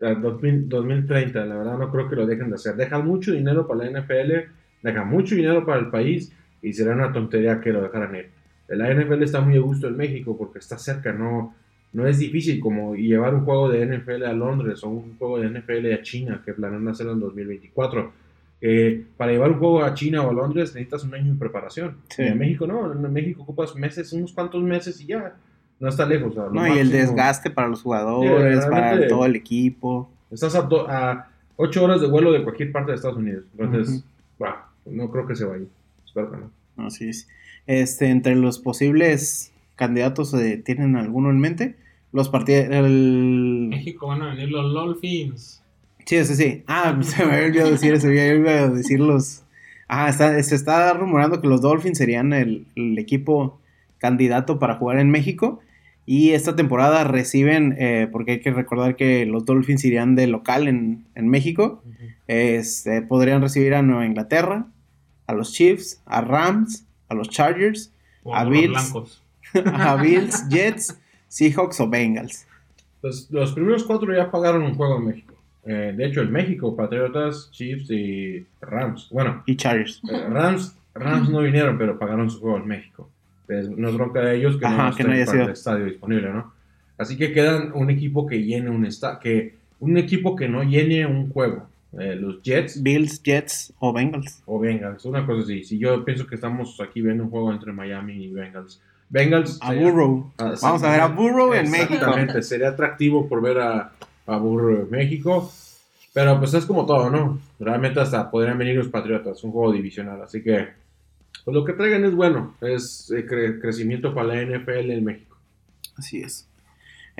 [0.01, 1.45] hasta 2000 2030.
[1.45, 2.77] La verdad no creo que lo dejen de hacer.
[2.77, 4.51] Dejan mucho dinero para la NFL,
[4.83, 6.33] dejan mucho dinero para el país
[6.63, 8.31] y será una tontería que lo dejaran ir.
[8.69, 11.55] La NFL está muy a gusto en México porque está cerca, no,
[11.93, 15.49] no es difícil como llevar un juego de NFL a Londres o un juego de
[15.49, 18.13] NFL a China que planean hacerlo en 2024.
[18.61, 21.97] Eh, para llevar un juego a China o a Londres necesitas un año de preparación.
[22.11, 22.23] Sí.
[22.25, 25.35] En México no, en México ocupas meses, unos cuantos meses y ya.
[25.81, 26.37] No está lejos.
[26.37, 30.11] o sea, No, y el máximo- desgaste para los jugadores, para todo el equipo.
[30.31, 33.45] Estás a, do- a 8 horas de vuelo de cualquier parte de Estados Unidos.
[33.57, 34.05] Entonces, Ujú.
[34.41, 35.65] bah, no creo que se vaya.
[36.05, 36.85] Espero que no.
[36.85, 37.29] Así es.
[37.69, 41.77] Este, entre los posibles candidatos, eh, ¿tienen alguno en mente?
[42.13, 42.67] Los partidos.
[42.71, 43.69] El...
[43.69, 45.63] México van a venir los Dolphins.
[46.07, 46.63] Sí, sí, sí.
[46.67, 48.11] Ah, se me había olvidado decir eso.
[48.11, 49.45] Ya iba a decir los.
[49.87, 53.61] Ah, está, se está rumorando que los Dolphins serían el, el equipo
[53.99, 55.61] candidato para jugar en México.
[56.07, 60.67] Y esta temporada reciben, eh, porque hay que recordar que los Dolphins irían de local
[60.67, 61.83] en, en México.
[62.29, 64.69] Este, podrían recibir a Nueva Inglaterra,
[65.27, 67.93] a los Chiefs, a Rams, a los Chargers,
[68.23, 69.23] O A los Bills.
[69.65, 72.47] a Bills, Jets, Seahawks o Bengals.
[73.01, 75.35] Pues, los primeros cuatro ya pagaron un juego en México.
[75.65, 79.09] Eh, de hecho, en México, Patriotas, Chiefs y Rams.
[79.11, 80.01] Bueno, Y Chargers.
[80.11, 83.09] eh, Rams, Rams no vinieron, pero pagaron su juego en México.
[83.49, 85.45] Es- no es bronca de ellos que Ajá, no que estén no haya para sido.
[85.47, 86.53] el estadio disponible, ¿no?
[86.99, 91.07] Así que quedan un equipo que llene un estadio, que un equipo que no llene
[91.07, 91.68] un juego.
[91.99, 94.43] Eh, los Jets Bills, Jets o Bengals.
[94.47, 95.65] o Bengals, una cosa así.
[95.65, 98.81] Si yo pienso que estamos aquí viendo un juego entre Miami y Bengals.
[99.09, 99.59] Bengals.
[99.63, 100.33] A sería- Burrow.
[100.37, 101.95] Ah, Vamos a ver a Burrow en México.
[101.95, 103.93] Exactamente, sería atractivo por ver a,
[104.27, 105.51] a Burrow en México.
[106.13, 107.39] Pero pues es como todo, ¿no?
[107.61, 110.21] Realmente hasta podrían venir los Patriotas, un juego divisional.
[110.21, 110.69] Así que
[111.45, 112.55] pues lo que traigan es bueno.
[112.61, 115.37] Es eh, cre- crecimiento para la NFL en México.
[115.97, 116.48] Así es.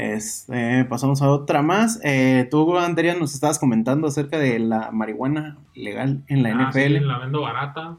[0.01, 1.99] Este, pasamos a otra más.
[2.05, 6.79] Eh, tú, Andrea, nos estabas comentando acerca de la marihuana legal en la Ah, sí,
[6.79, 7.05] NFL.
[7.05, 7.97] la vendo barata.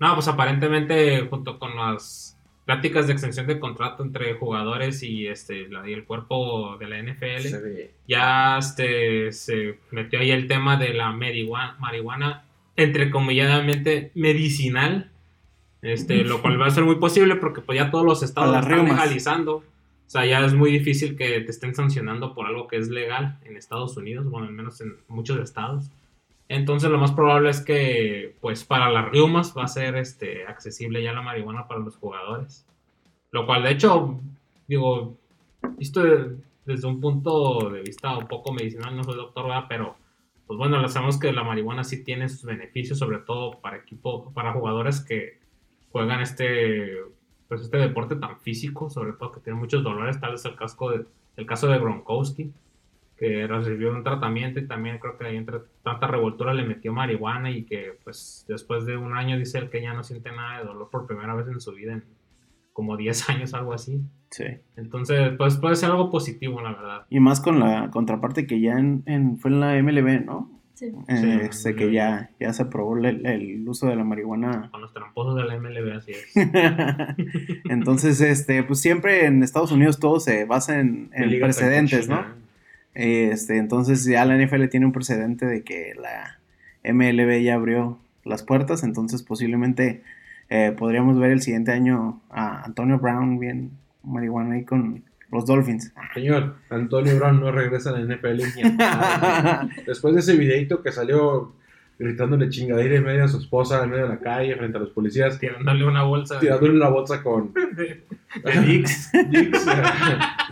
[0.00, 5.68] no, pues aparentemente junto con las pláticas de extensión de contrato entre jugadores y este
[5.68, 10.92] la- y el cuerpo de la NFL, ya este, se metió ahí el tema de
[10.92, 12.42] la marihuana, marihuana
[12.74, 15.11] entrecomilladamente medicinal,
[15.82, 18.64] este, lo cual va a ser muy posible porque pues ya todos los estados las
[18.66, 19.56] están legalizando.
[19.56, 23.38] O sea, ya es muy difícil que te estén sancionando por algo que es legal
[23.44, 25.90] en Estados Unidos, bueno, al menos en muchos estados.
[26.48, 31.02] Entonces lo más probable es que pues para las riumas va a ser este accesible
[31.02, 32.66] ya la marihuana para los jugadores.
[33.30, 34.20] Lo cual de hecho,
[34.68, 35.16] digo,
[35.78, 39.64] visto de- desde un punto de vista un poco medicinal, no soy doctor, ¿verdad?
[39.68, 39.96] pero
[40.46, 44.52] pues bueno, sabemos que la marihuana sí tiene sus beneficios, sobre todo para equipo, para
[44.52, 45.38] jugadores que
[45.92, 46.96] juegan este
[47.48, 50.90] pues este deporte tan físico, sobre todo que tiene muchos dolores, tal vez el casco
[50.90, 51.04] de-
[51.36, 52.50] el caso de Gronkowski,
[53.18, 57.50] que recibió un tratamiento y también creo que ahí entre tanta revoltura le metió marihuana
[57.50, 60.64] y que pues después de un año dice él que ya no siente nada de
[60.64, 62.04] dolor por primera vez en su vida en
[62.72, 64.00] como 10 años, algo así.
[64.30, 64.44] Sí.
[64.76, 67.06] Entonces, pues puede ser algo positivo, la verdad.
[67.10, 70.50] Y más con la contraparte que ya en, en- fue en la MLB, ¿no?
[70.74, 70.86] Sí.
[71.08, 71.76] Eh, Sí, este, MLB.
[71.76, 74.68] que ya, ya se aprobó el, el uso de la marihuana.
[74.70, 76.32] Con los tramposos de la MLB, así es.
[77.70, 82.24] Entonces, este, pues siempre en Estados Unidos todo se basa en, precedentes, ¿no?
[82.94, 86.38] Este, entonces ya la NFL tiene un precedente de que la
[86.84, 90.02] MLB ya abrió las puertas, entonces posiblemente
[90.50, 93.70] eh, podríamos ver el siguiente año a Antonio Brown bien
[94.02, 95.92] marihuana ahí con los Dolphins.
[96.14, 99.84] Señor, Antonio Brown no regresa a la NFL ni.
[99.86, 101.54] Después de ese videito que salió
[101.98, 104.90] gritándole chingadera en medio a su esposa, en medio de la calle, frente a los
[104.90, 108.02] policías, Tirándole una bolsa tirándole una bolsa con de
[108.66, 109.10] Dix.
[109.30, 109.66] Dix,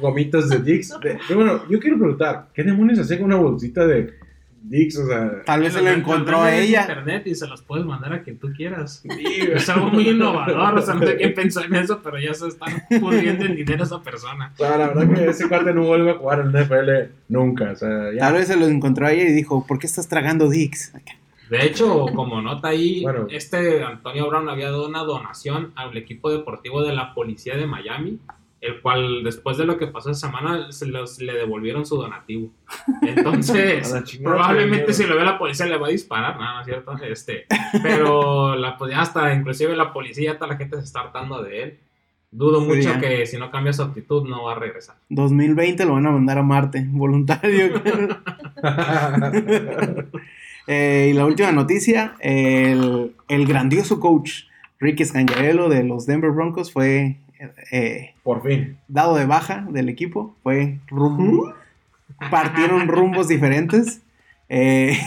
[0.01, 0.91] gomitas de Dix.
[1.01, 4.15] De- pero bueno, yo quiero preguntar, ¿qué demonios hacía con una bolsita de
[4.63, 4.97] Dix?
[4.99, 6.83] O sea, Tal vez se lo encontró a en ella.
[6.83, 9.03] internet y se los puedes mandar a quien tú quieras.
[9.03, 12.35] sí, Es algo muy innovador, o sea, no sé quién pensó en eso, pero ya
[12.35, 14.53] se están pudriendo en dinero esa persona.
[14.55, 16.91] O sea, la verdad que ese cuate no vuelve a jugar en la NFL
[17.29, 17.71] nunca.
[17.73, 18.21] O sea, ya.
[18.21, 20.93] Tal vez se lo encontró a ella y dijo, ¿por qué estás tragando Dix?
[21.49, 23.27] De hecho, como nota ahí, Bueno.
[23.29, 28.21] este Antonio Brown había dado una donación al equipo deportivo de la policía de Miami,
[28.61, 32.51] el cual después de lo que pasó esa semana se los, le devolvieron su donativo.
[33.03, 33.91] Entonces,
[34.23, 36.95] probablemente si lo ve la policía le va a disparar, nada, ¿no es cierto?
[37.03, 37.47] Este,
[37.83, 41.63] pero la, pues, ya hasta inclusive la policía, toda la gente se está hartando de
[41.63, 41.79] él.
[42.33, 43.01] Dudo Sí, mucho ya.
[43.01, 44.95] que si no cambia su actitud no va a regresar.
[45.09, 47.83] 2020 lo van a mandar a Marte, voluntario.
[50.67, 54.43] Eh, y la última noticia, el, el grandioso coach
[54.79, 57.17] Ricky Scangarello de los Denver Broncos fue
[57.73, 58.79] eh, Por fin.
[58.89, 61.53] dado de baja del equipo, fue rum-
[62.31, 64.03] partieron rumbos diferentes.
[64.49, 64.99] Eh,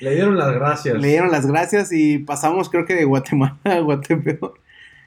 [0.00, 0.98] Le dieron las gracias.
[0.98, 4.54] le dieron las gracias y pasamos creo que de Guatemala a Guatepeor.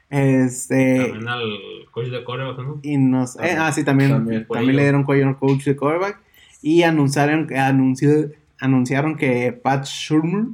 [0.08, 1.42] Este, También al
[1.90, 2.78] coach de coreback, ¿no?
[2.82, 4.46] y nos, eh, ah, sí, también, También.
[4.46, 6.20] también, le dieron cuello al coach de quarterback
[6.62, 10.50] y anunciaron, anunció- anunciaron que Pat Shurmur,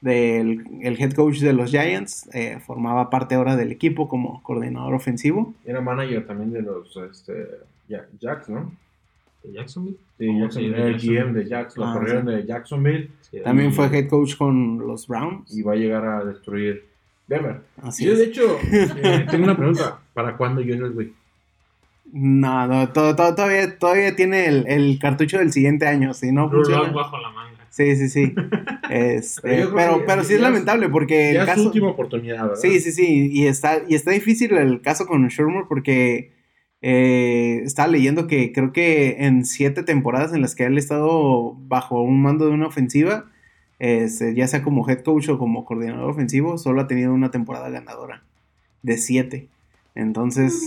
[0.00, 4.94] del, el head coach de los Giants, eh, formaba parte ahora del equipo como coordinador
[4.94, 5.54] ofensivo.
[5.64, 7.46] Era manager también de los este,
[7.88, 8.72] Ja- Jacks, ¿no?
[9.42, 9.96] ¿De Jacksonville?
[10.18, 11.20] Sí, Oh, Jackson- sí, de era el Jacksonville.
[11.22, 11.76] GM de Jacks.
[11.76, 12.32] Lo Ah, corrieron sí.
[12.32, 15.54] de Jacksonville Sí, También fue head coach con los Browns.
[15.56, 16.84] y va a llegar a destruir
[17.26, 17.60] Denver.
[17.82, 18.18] Así Yo, es.
[18.18, 19.98] de hecho, eh, tengo una pregunta.
[20.14, 21.12] ¿Para cuándo Jonas, güey?
[22.12, 26.50] No, no, to- to- todavía, todavía tiene el, el cartucho del siguiente año, si no
[26.50, 26.90] funciona.
[26.90, 27.59] Bajo la manga.
[27.70, 28.34] Sí, sí, sí.
[28.90, 31.66] Este, Pero pero, sí es lamentable porque Ya el es su caso...
[31.66, 32.56] última oportunidad, ¿verdad?
[32.56, 33.30] Sí, sí, sí.
[33.32, 36.32] Y está, y está difícil el caso con Shermer porque
[36.82, 41.54] eh, estaba leyendo que creo que en siete temporadas en las que él ha estado
[41.68, 43.26] bajo un mando de una ofensiva,
[43.78, 47.70] este, ya sea como head coach o como coordinador ofensivo, solo ha tenido una temporada
[47.70, 48.24] ganadora
[48.82, 49.46] de siete.
[49.94, 50.60] Entonces,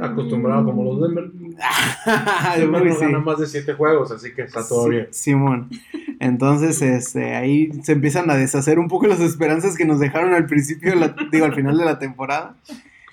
[0.00, 1.30] Acostumbrado como los Denver.
[2.60, 3.04] yo creo que sí.
[3.06, 5.08] más de 7 juegos, así que está todo Sí, bien.
[5.10, 5.70] Simón.
[6.18, 10.46] Entonces, este, ahí se empiezan a deshacer un poco las esperanzas que nos dejaron al
[10.46, 12.56] principio, la- digo, al final de la temporada.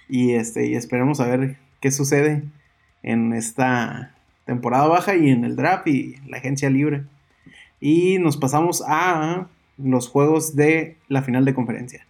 [0.09, 2.43] Y este, y esperemos a ver qué sucede
[3.03, 4.13] en esta
[4.45, 7.03] temporada baja y en el draft y la agencia libre.
[7.79, 12.05] Y nos pasamos a los juegos de la final de conferencia.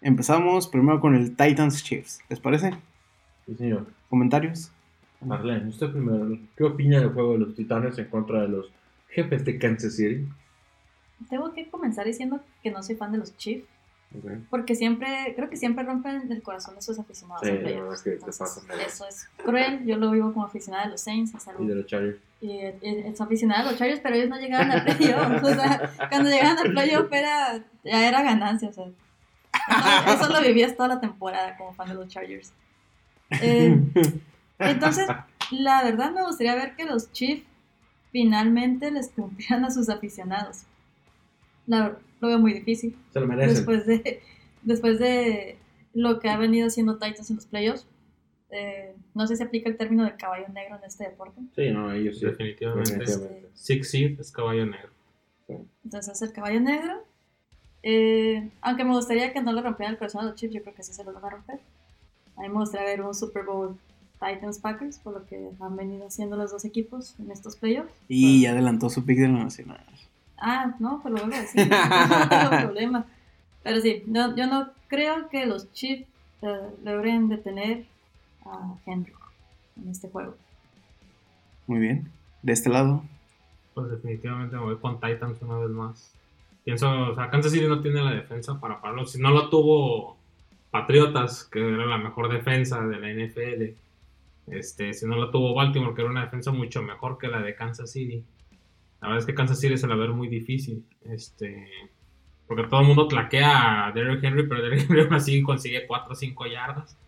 [0.00, 2.20] Empezamos primero con el Titans Chiefs.
[2.30, 2.70] ¿Les parece?
[3.46, 3.86] Sí, señor.
[4.08, 4.72] ¿Comentarios?
[5.22, 6.38] Marlene, usted primero.
[6.56, 8.70] ¿Qué opina del juego de los Titanes en contra de los
[9.10, 10.26] jefes de Kansas City?
[11.28, 13.66] Tengo que comenzar diciendo que no soy fan de los Chiefs.
[14.16, 14.30] Ok.
[14.48, 17.42] Porque siempre, creo que siempre rompen el corazón de sus aficionados.
[17.46, 19.84] Sí, es que Entonces, de- Eso es cruel.
[19.86, 21.34] Yo lo vivo como aficionada de los Saints.
[21.34, 22.18] Es algo Y de los Chargers.
[22.40, 25.44] y, y- es aficionada a los Chargers, pero ellos no llegaban a playoff.
[25.44, 28.70] O sea, cuando llegaban a playoff era, ya era ganancia.
[28.70, 32.52] O sea, eso, eso lo vivías toda la temporada como fan de los Chargers.
[33.42, 33.78] Eh,
[34.60, 35.06] entonces,
[35.50, 37.44] la verdad me gustaría ver que los Chiefs
[38.12, 40.62] finalmente les cumplieran a sus aficionados.
[41.66, 43.54] La- lo veo muy difícil Se lo merecen.
[43.54, 44.20] después de,
[44.62, 45.56] después de
[45.94, 47.86] lo que ha venido haciendo Titans en los playoffs.
[48.50, 51.40] Eh, no sé si aplica el término de caballo negro en este deporte.
[51.54, 52.26] Sí, no, ellos sí.
[52.26, 52.92] Definitivamente.
[52.98, 53.48] Definitivamente.
[53.54, 54.90] Six Seed es caballo negro.
[55.84, 57.04] Entonces es el caballo negro.
[57.82, 60.74] Eh, aunque me gustaría que no le rompieran el corazón a los Chiefs, yo creo
[60.74, 61.60] que sí se lo van a romper.
[62.36, 63.78] A mí me gustaría ver un Super Bowl
[64.20, 67.92] Titans Packers, por lo que han venido haciendo los dos equipos en estos playoffs.
[68.08, 69.84] Y ya adelantó su pick de la nacional.
[70.38, 73.06] Ah, no, pues lo vuelvo a decir, no tengo problema.
[73.62, 76.06] Pero sí, no- yo no creo que los Chiefs
[76.42, 77.84] eh, logren detener
[78.46, 79.12] a Henry
[79.82, 80.34] en este juego.
[81.66, 82.10] Muy bien.
[82.42, 83.04] De este lado.
[83.74, 86.12] Pues definitivamente me voy con Titans una vez más.
[86.64, 89.06] Pienso, o sea, Kansas City no tiene la defensa para pararlo.
[89.06, 90.16] Si no lo tuvo
[90.70, 93.74] Patriotas, que era la mejor defensa de la NFL.
[94.50, 97.54] Este, si no lo tuvo Baltimore, que era una defensa mucho mejor que la de
[97.54, 98.24] Kansas City.
[99.00, 100.84] La verdad es que Kansas City se la ve muy difícil.
[101.04, 101.66] Este,
[102.46, 106.12] porque todo el mundo tlaquea a Derrick Henry, pero Derrick Henry aún así consigue 4
[106.12, 106.98] o 5 yardas.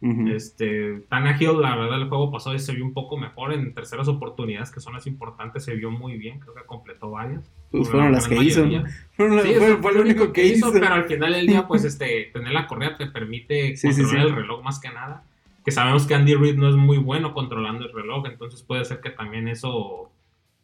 [0.00, 0.28] Ujú.
[0.28, 4.70] Este, Tannehill, la verdad, el juego pasado se vio un poco mejor en terceras oportunidades,
[4.70, 7.50] que son las importantes, se vio muy bien, creo que completó varias.
[7.70, 8.82] Pues fueron las que hizo, mayoría.
[8.82, 8.88] ¿no?
[9.16, 10.70] Fueron- Sí, fue, lo único que hizo.
[10.72, 14.30] pero al final del día, pues, este, tener la correa te permite sí, controlar sí.
[14.30, 15.24] el reloj más que nada.
[15.64, 19.00] Que sabemos que Andy Reid no es muy bueno controlando el reloj, entonces puede ser
[19.00, 20.10] que también eso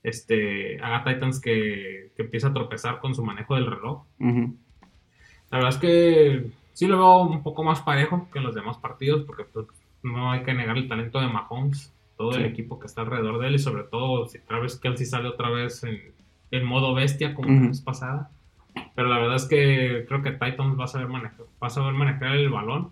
[0.02, 4.02] este, haga Titans que, que empiece a tropezar con su manejo del reloj.
[4.18, 4.56] Ujú.
[5.50, 8.76] La verdad es que sí lo veo un poco más parejo que en los demás
[8.78, 9.66] partidos, porque pues,
[10.02, 12.50] no hay que negar el talento de Mahomes, todo el Sí.
[12.50, 15.82] equipo que está alrededor de él, y sobre todo si Travis Kelsey sale otra vez
[15.84, 15.98] en,
[16.50, 17.60] en modo bestia como Ujú.
[17.62, 18.30] la vez pasada.
[18.94, 21.94] Pero la verdad es que creo que Titans va a saber manejar, va a saber
[21.94, 22.90] manejar el balón.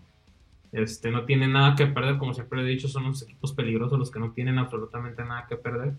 [0.73, 4.11] Este, no tiene nada que perder, como siempre he dicho, son unos equipos peligrosos los
[4.11, 5.95] que no tienen absolutamente nada que perder.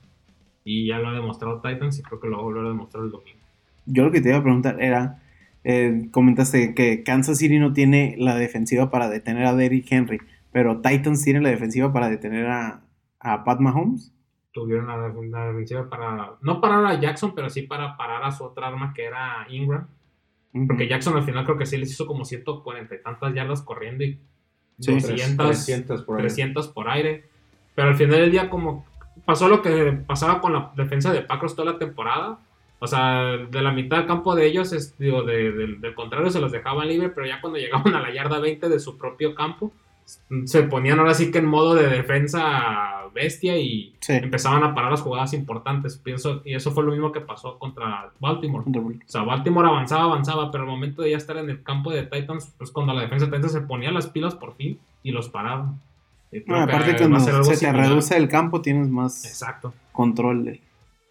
[0.63, 3.03] Y ya lo ha demostrado Titans y creo que lo va a volver a demostrar
[3.03, 3.39] el domingo.
[3.85, 5.21] Yo lo que te iba a preguntar era,
[5.63, 10.19] eh, comentaste que Kansas City no tiene la defensiva para detener a Derrick Henry,
[10.51, 12.81] pero Titans tiene la defensiva para detener a,
[13.19, 14.13] a Pat Mahomes.
[14.51, 18.43] tuvieron la, la defensiva para, no parar a Jackson, pero sí para parar a su
[18.43, 19.87] otra arma que era Ingram.
[20.67, 24.03] Porque Jackson al final creo que sí les hizo como 140 y tantas yardas corriendo
[24.03, 24.19] y
[24.79, 24.93] Sí.
[24.93, 26.21] 200, 300 por ahí.
[26.23, 27.25] 300 por aire.
[27.75, 28.85] Pero al final del día como
[29.25, 32.39] pasó lo que pasaba con la defensa de Packers toda la temporada.
[32.81, 36.29] O sea, de la mitad del campo de ellos, es, digo, de- del- del contrario,
[36.31, 39.35] se los dejaban libre, pero ya cuando llegaban a la yarda 20 de su propio
[39.35, 39.73] campo,
[40.45, 44.13] se ponían ahora sí que en modo de defensa bestia y Sí.
[44.13, 45.97] empezaban a parar las jugadas importantes.
[45.97, 48.65] Pienso, y eso fue lo mismo que pasó contra Baltimore.
[48.67, 52.03] O sea, Baltimore avanzaba, avanzaba, pero al momento de ya estar en el campo de
[52.03, 55.29] Titans, pues cuando la defensa de Titans se ponía las pilas por fin y los
[55.29, 55.79] paraban.
[56.31, 59.73] Creo Ah, que aparte cuando se te reduce el campo tienes más Exacto.
[59.91, 60.61] control de...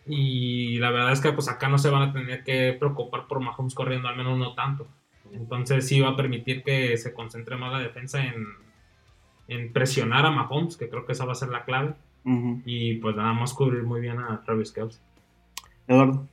[0.07, 3.41] Y la verdad es que pues acá no se van a tener que preocupar por
[3.41, 4.87] Mahomes corriendo, al menos no tanto.
[5.35, 8.47] Entonces sí va a permitir que se concentre más la defensa en,
[9.49, 11.95] en presionar a Mahomes, que creo que esa va a ser la clave.
[12.25, 12.63] Ujú.
[12.65, 15.01] Y pues nada más cubrir muy bien a Travis Kelsey.
[15.87, 16.27] Eduardo.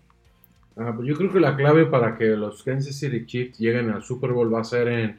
[0.78, 4.04] Ah, pues yo creo que la clave para que los Kansas City Chiefs lleguen al
[4.04, 5.18] Super Bowl va a ser en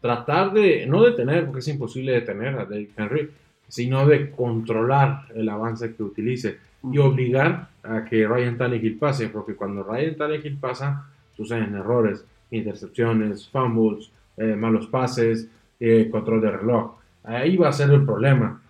[0.00, 3.30] tratar de, no detener, porque es imposible detener a Derrick Henry,
[3.68, 6.58] sino de controlar el avance que utilice
[6.92, 13.48] y obligar a que Ryan Tannehill pase, porque cuando Ryan Tannehill pasa, suceden errores, intercepciones,
[13.48, 15.48] fumbles, eh, malos pases,
[15.80, 16.94] eh, control de reloj.
[17.26, 18.62] Ahí va a ser el problema.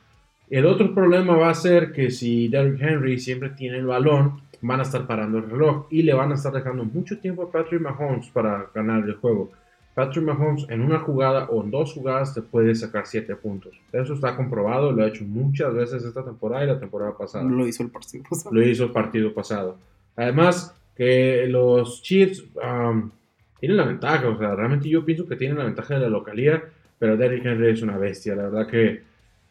[0.50, 4.80] El otro problema va a ser que si Derrick Henry siempre tiene el balón, van
[4.80, 7.80] a estar parando el reloj y le van a estar dejando mucho tiempo a Patrick
[7.80, 9.52] Mahomes para ganar el juego.
[9.94, 13.72] Patrick Mahomes en una jugada o en dos jugadas te puede sacar 7 puntos.
[13.92, 17.44] Eso está comprobado, lo ha hecho muchas veces esta temporada y la temporada pasada.
[17.44, 18.54] Lo hizo el partido pasado.
[18.54, 19.78] Lo hizo el partido pasado.
[20.14, 23.10] Además, que los Chiefs um,
[23.58, 26.62] tienen la ventaja, o sea, realmente yo pienso que tienen la ventaja de la localía,
[26.98, 29.02] pero Derrick Henry es una bestia, la verdad que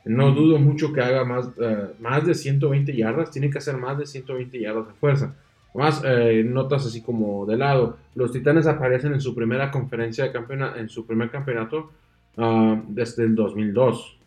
[0.06, 3.98] no dudo mucho que haga más, eh, más de 120 yardas, tiene que hacer más
[3.98, 5.36] de 120 yardas de fuerza.
[5.74, 10.32] Más eh, notas así como de lado, los Titanes aparecen en su primera conferencia de
[10.32, 11.92] campeonato, en su primer campeonato
[12.38, 14.18] ah, desde el 2002.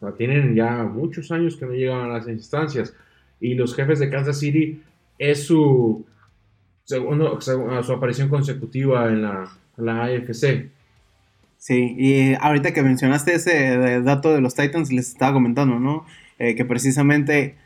[0.00, 2.94] O sea, tienen ya muchos años que no llegan a las instancias.
[3.40, 4.80] Y los jefes de Kansas City
[5.18, 6.06] es su
[6.84, 9.48] segundo, seg- su aparición consecutiva en la
[9.78, 10.70] la AFC.
[11.58, 16.06] Sí, y ahorita que mencionaste ese dato de los Titans, les estaba comentando, ¿no?
[16.38, 17.56] Eh, que precisamente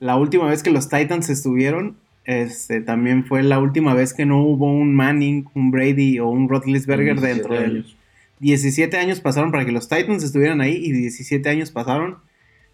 [0.00, 4.42] la última vez que los Titans estuvieron, este, también fue la última vez que no
[4.42, 7.96] hubo un Manning, un Brady o un Roethlisberger dentro de años.
[8.40, 12.16] 17 años pasaron para que los Titans estuvieran ahí y 17 años pasaron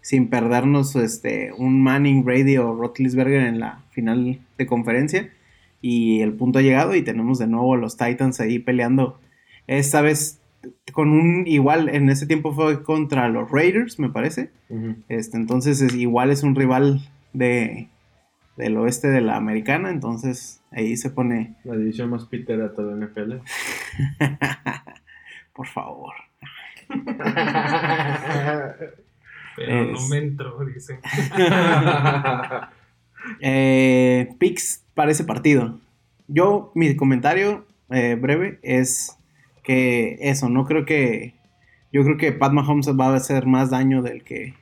[0.01, 5.29] sin perdernos este, un Manning, Brady o Roethlisberger en la final de conferencia.
[5.81, 9.19] Y el punto ha llegado y tenemos de nuevo a los Titans ahí peleando.
[9.67, 10.38] Esta vez
[10.91, 14.51] con un igual, en ese tiempo fue contra los Raiders, me parece.
[15.07, 17.01] Este, entonces es, igual es un rival
[17.33, 17.87] de,
[18.57, 19.89] del oeste de la americana.
[19.89, 23.35] Entonces ahí se pone, La división más pitera de toda la NFL.
[25.53, 26.13] por favor.
[29.55, 30.99] Pero no me entró, dice.
[33.41, 35.77] Eh, picks para ese partido.
[36.27, 39.18] Yo, mi comentario eh, breve es
[39.69, 41.35] que eso, no creo que.
[41.91, 44.55] Yo creo que Pat Mahomes va a hacer más daño del que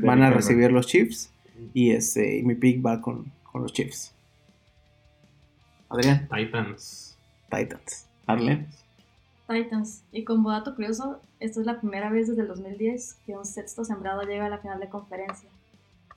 [0.00, 1.30] van a recibir los Chiefs.
[1.74, 4.14] Y este, y mi pick va con, con los Chiefs.
[5.90, 7.18] Adrián, Titans.
[7.50, 8.06] Titans.
[8.26, 8.66] Arlen.
[9.48, 10.02] Titans.
[10.12, 13.84] Y como dato curioso, esta es la primera vez desde el 2010 que un sexto
[13.84, 15.48] sembrado llega a la final de conferencia.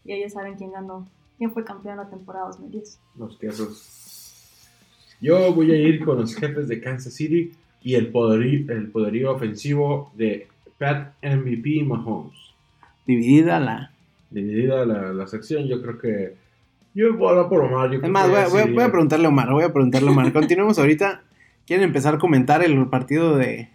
[0.05, 1.07] Y ellos saben quién ganó,
[1.37, 2.99] quién fue campeón la temporada 2010.
[3.17, 4.67] Los tierros.
[5.19, 7.53] Yo voy a ir con los jefes de Kansas City
[7.83, 12.37] y el poderío, el poderío ofensivo de Pat MVP Mahomes.
[13.05, 13.91] Dividida la.
[14.29, 16.35] Dividida la, la sección, yo creo que.
[16.93, 17.89] Yo voy a hablar por Omar.
[17.89, 18.71] yo Es creo que voy a, voy sí.
[18.71, 19.51] voy a preguntarle a Omar.
[19.51, 20.33] Voy a preguntarle a Omar.
[20.33, 21.23] Continuemos ahorita.
[21.65, 23.69] ¿Quieren empezar a comentar el partido de,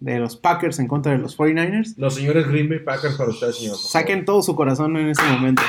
[0.00, 1.94] de los Packers en contra de los 49ers?
[1.98, 3.76] Los señores Green Bay Packers para ustedes, señor.
[3.76, 5.62] Saquen todo su corazón en ese momento.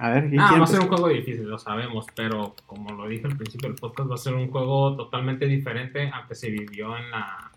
[0.00, 3.06] A ver, ¿quién Ah, va a ser un juego difícil, lo sabemos, pero como lo
[3.06, 6.50] dije al principio del podcast, va a ser un juego totalmente diferente al que se
[6.50, 7.50] vivió en la,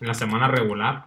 [0.00, 1.04] en la semana regular.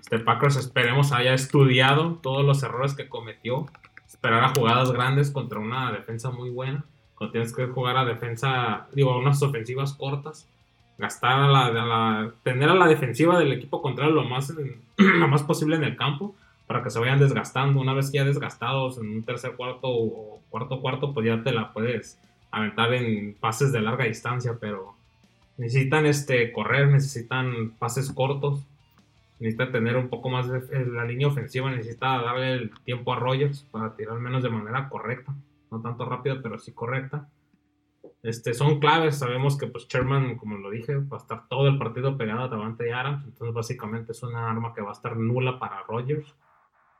[0.00, 3.66] Este Packers esperemos haya estudiado todos los errores que cometió,
[4.06, 8.86] esperar a jugadas grandes contra una defensa muy buena, cuando tienes que jugar a defensa,
[8.92, 10.46] digo, a unas ofensivas cortas,
[10.98, 14.52] gastar a la, a la- tener a la defensiva del equipo contrario lo más,
[14.98, 16.34] lo más posible en el campo
[16.68, 17.80] para que se vayan desgastando.
[17.80, 21.50] Una vez que ya desgastados en un tercer cuarto o cuarto cuarto, pues ya te
[21.50, 24.94] la puedes aventar en pases de larga distancia, pero
[25.56, 28.64] necesitan este correr, necesitan pases cortos,
[29.40, 33.62] necesitan tener un poco más de la línea ofensiva, necesita darle el tiempo a Rogers
[33.70, 35.34] para tirar menos de manera correcta,
[35.70, 37.28] no tanto rápida, pero sí correcta.
[38.22, 41.78] Este, son claves, sabemos que pues Sherman, como lo dije, va a estar todo el
[41.78, 45.58] partido pegado a Davante Adams, entonces básicamente es una arma que va a estar nula
[45.58, 46.34] para Rogers.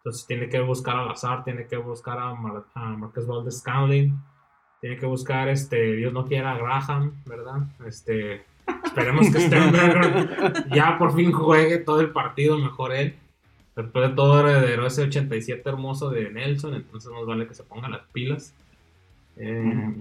[0.08, 4.18] Entonces tiene que buscar al azar, tiene que buscar a, Mar a Marcus Valdez Scantling,
[4.80, 7.68] tiene que buscar, este, Dios no quiera, a Graham, ¿verdad?
[7.86, 8.42] Este,
[8.82, 13.16] esperemos que Sternberger ya por fin juegue todo el partido, mejor él.
[13.76, 17.92] Después de todo heredero ese 87 hermoso de Nelson, entonces nos vale que se pongan
[17.92, 18.54] las pilas.
[19.36, 19.94] Eh.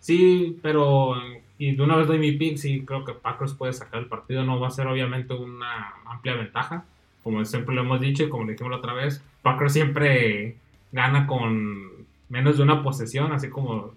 [0.00, 1.14] Sí, pero
[1.58, 4.42] y de una vez doy mi pick, sí creo que Packers puede sacar el partido,
[4.42, 6.86] no va a ser obviamente una amplia ventaja,
[7.22, 10.56] como siempre lo hemos dicho y como dijimos la otra vez, Packers siempre
[10.90, 11.90] gana con
[12.28, 13.92] menos de una posesión, así como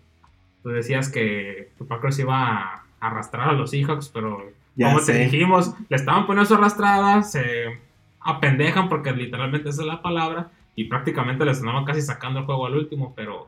[0.63, 5.13] tú decías que Packers iba a arrastrar a los Seahawks, pero Ya como sé.
[5.13, 7.79] te dijimos, le estaban poniendo su arrastrada, se
[8.19, 12.65] apendejan porque literalmente esa es la palabra y prácticamente les andaban casi sacando el juego
[12.65, 13.47] al último, pero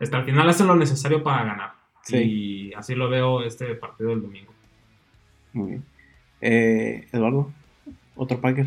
[0.00, 1.72] hasta el final hacen lo necesario para ganar.
[2.02, 2.16] Sí.
[2.18, 4.52] Y así lo veo este partido del domingo.
[5.52, 5.84] Muy bien.
[6.40, 7.50] Eh, Eduardo,
[8.16, 8.66] otro Packer.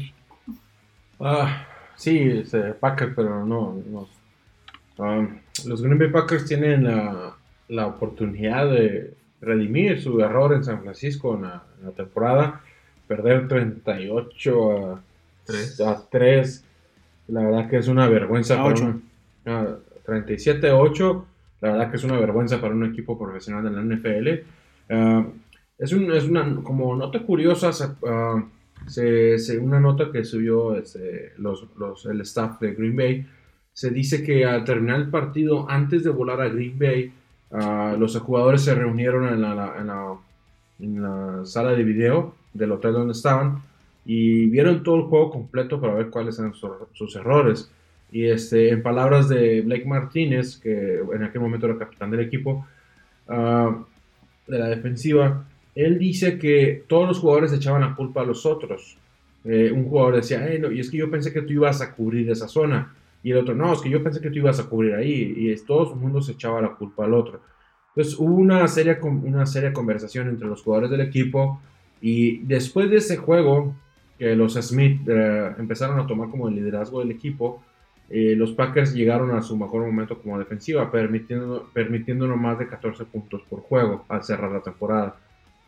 [1.20, 3.82] Ah, sí, este, Packers, pero no.
[3.89, 4.07] no.
[4.97, 7.36] Um, los Green Bay Packers tienen la,
[7.70, 12.61] la oportunidad de redimir su error en San Francisco en la, en la temporada.
[13.07, 15.01] Perder 38 a
[15.45, 15.80] Tres.
[15.82, 16.63] a 3.
[17.28, 18.86] La verdad que es una vergüenza A para ocho.
[18.86, 19.03] un-
[19.45, 19.68] ah,
[20.05, 21.26] 37 a 8.
[21.61, 24.43] La verdad que es una vergüenza para un equipo profesional de la NFL.
[24.89, 25.26] Ah,
[25.78, 27.72] es, un- es una como nota curiosa,
[28.07, 28.43] ah,
[28.88, 33.26] se- una nota que subió este, los, los- el staff de Green Bay.
[33.74, 37.12] Se dice que al terminar el partido, antes de volar a Green Bay,
[37.52, 39.76] ah, los jugadores se reunieron en la,
[40.80, 43.62] en la- sala de video del hotel donde estaban
[44.06, 47.72] y vieron todo el juego completo para ver cuáles eran sus errores.
[48.12, 52.66] Y este, en palabras de Blake Martínez, que en aquel momento era capitán del equipo,
[53.28, 53.84] ah,
[54.48, 58.97] de la defensiva, él dice que todos los jugadores echaban la culpa a los otros.
[59.43, 61.93] Eh, un jugador decía, "Eh, no, y es que yo pensé que tú ibas a
[61.93, 62.95] cubrir esa zona.
[63.21, 65.34] Y el otro, no, es que yo pensé que tú ibas a cubrir ahí.
[65.38, 67.41] Y es- todo el mundo se echaba la culpa al otro.
[67.89, 71.61] Entonces hubo una seria, una seria conversación entre los jugadores del equipo
[72.01, 73.73] y después de ese juego
[74.19, 77.63] que los Smith eh, empezaron a tomar como el liderazgo del equipo,
[78.09, 81.67] eh, los Packers llegaron a su mejor momento como defensiva, permitiendo,
[82.38, 85.15] más de 14 puntos por juego al cerrar la temporada.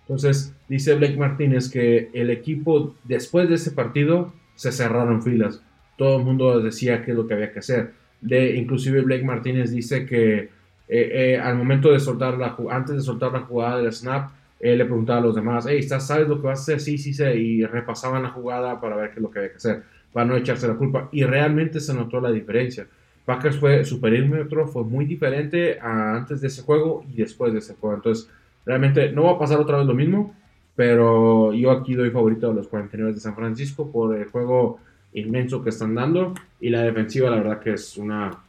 [0.07, 5.61] Entonces, dice Blake Martínez que el equipo, después de ese partido, se cerraron filas.
[5.97, 7.91] Todo el mundo decía qué es lo que había que hacer.
[8.21, 10.49] De, inclusive Blake Martínez dice que eh,
[10.89, 14.85] eh, al momento de soltar la antes de soltar la jugada del snap, él le
[14.85, 16.79] preguntaba a los demás, hey, ¿estás- ¿sabes lo que vas a hacer?
[16.79, 17.35] Sí, sí, sé.
[17.35, 19.83] Y repasaban la jugada para ver qué es lo que había que hacer,
[20.13, 21.09] para no echarse la culpa.
[21.11, 22.87] Y realmente se notó la diferencia.
[23.25, 27.75] Packers fue su fue muy diferente a antes de ese juego y después de ese
[27.75, 27.95] juego.
[27.97, 28.29] Entonces,
[28.67, 30.35] realmente no va a pasar otra vez lo mismo,
[30.75, 34.79] pero yo aquí doy favorito a los 49 de San Francisco por el juego
[35.13, 38.43] inmenso que están dando y la defensiva, la verdad que es una,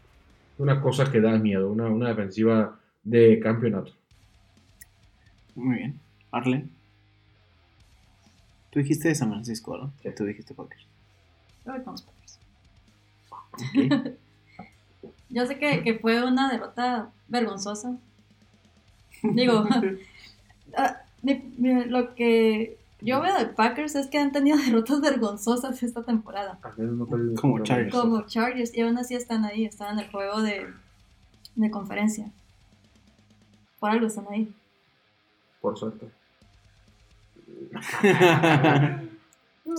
[0.58, 3.92] una cosa que da miedo, una, una defensiva de campeonato.
[5.54, 6.00] Muy bien.
[6.32, 6.68] Arlen.
[8.70, 9.92] Tú dijiste de San Francisco, ¿no?
[10.02, 10.10] Sí.
[10.16, 10.84] Tú dijiste Packers.
[11.64, 12.38] Yo voy con los Packers.
[13.30, 14.18] Ok.
[15.30, 17.96] Yo sé que, que fue una derrota vergonzosa.
[19.22, 19.64] Digo,
[20.76, 25.82] ah, mi- mi- lo que yo veo de Packers es que han tenido derrotas vergonzosas
[25.82, 26.58] esta temporada.
[27.40, 27.92] Como Chargers.
[27.94, 30.66] Como Chargers, y aún así están ahí, están en el juego de,
[31.54, 32.30] de conferencia.
[33.80, 34.52] Por algo están ahí.
[35.60, 36.08] Por suerte.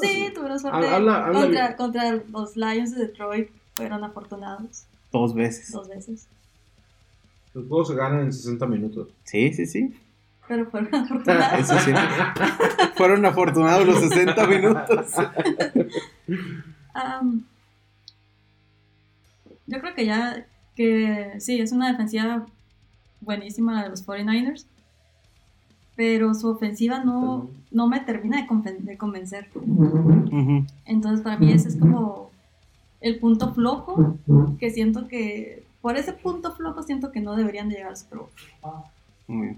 [0.02, 0.88] Sí, tuvieron suerte.
[0.88, 5.72] Habla- habla- contra, contra los Lions de Detroit fueron afortunados Dos veces.
[5.72, 6.28] dos veces.
[7.54, 9.08] Los juegos se ganan en 60 minutos.
[9.24, 9.94] Sí, sí, sí.
[10.48, 11.60] Pero fueron afortunados.
[11.60, 11.92] Eso sí.
[12.96, 15.14] Fueron afortunados los 60 minutos.
[19.68, 20.46] Yo creo que ya,
[20.76, 22.46] que sí, es una defensiva
[23.22, 24.66] buenísima la de los 49ers,
[25.96, 29.50] pero su ofensiva no, no me termina de, conven- de convencer.
[30.86, 32.32] Entonces para mí ese es como
[33.02, 34.18] el punto flojo,
[34.60, 38.20] que siento que, por ese punto flojo siento que no deberían de llegar al Super
[39.28, 39.58] bien.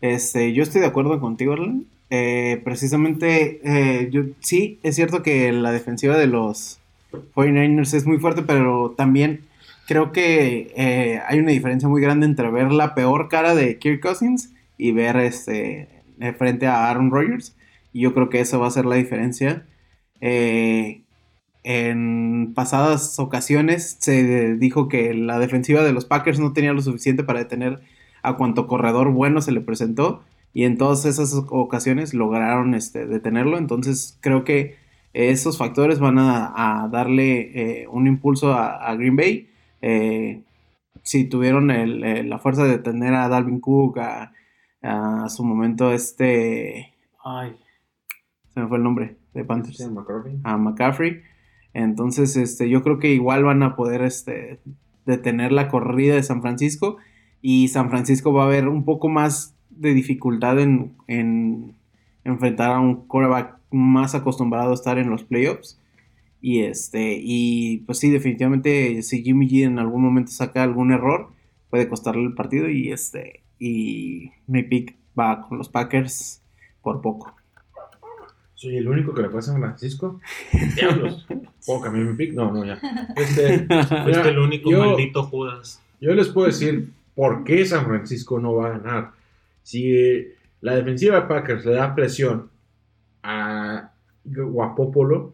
[0.00, 1.86] Este, yo estoy de acuerdo contigo, Arlen.
[2.10, 6.78] Eh, precisamente, eh, yo, sí, es cierto que la defensiva de los
[7.34, 9.44] 49ers es muy fuerte, pero también
[9.86, 14.00] creo que eh, hay una diferencia muy grande entre ver la peor cara de Kirk
[14.00, 15.88] Cousins y ver este,
[16.38, 17.54] frente a Aaron Rodgers.
[17.92, 19.64] Y yo creo que eso va a ser la diferencia.
[20.20, 21.02] Eh,
[21.62, 27.22] en pasadas ocasiones se dijo que la defensiva de los Packers no tenía lo suficiente
[27.24, 27.80] para detener
[28.22, 33.56] a cuanto corredor bueno se le presentó y en todas esas ocasiones lograron este, detenerlo.
[33.58, 34.76] Entonces creo que
[35.12, 39.48] esos factores van a, a darle eh, un impulso a, a Green Bay.
[39.82, 40.42] Eh,
[41.02, 44.32] si tuvieron el- eh, la fuerza de detener a Dalvin Cook, a,
[44.82, 46.94] a su momento este...
[47.24, 47.56] Ay,
[48.52, 49.84] se me fue el nombre de Panthers Sí,
[50.44, 51.22] a McCaffrey.
[51.74, 54.60] Entonces, este, yo creo que igual van a poder este,
[55.06, 56.96] detener la corrida de San Francisco.
[57.42, 61.74] Y San Francisco va a ver un poco más de dificultad en, en
[62.24, 65.80] enfrentar a un quarterback más acostumbrado a estar en los playoffs.
[66.40, 71.32] Y este, y pues sí, definitivamente, si Jimmy G en algún momento saca algún error,
[71.68, 72.68] puede costarle el partido.
[72.68, 76.42] Y este, y mi pick va con los Packers
[76.82, 77.34] por poco.
[78.60, 80.20] Soy el único que le pasa a San Francisco.
[80.76, 81.26] Diablos.
[81.64, 82.34] ¿Puedo cambiar mi pick?
[82.34, 82.78] No, no, ya.
[83.16, 83.66] Este,
[84.04, 85.82] Fuiste el único yo- maldito Judas.
[85.98, 89.12] Yo les puedo decir por qué San Francisco no va a ganar.
[89.62, 90.28] Si
[90.60, 92.50] la defensiva de Packers le da presión
[93.22, 93.92] a
[94.26, 95.32] Guapopolo,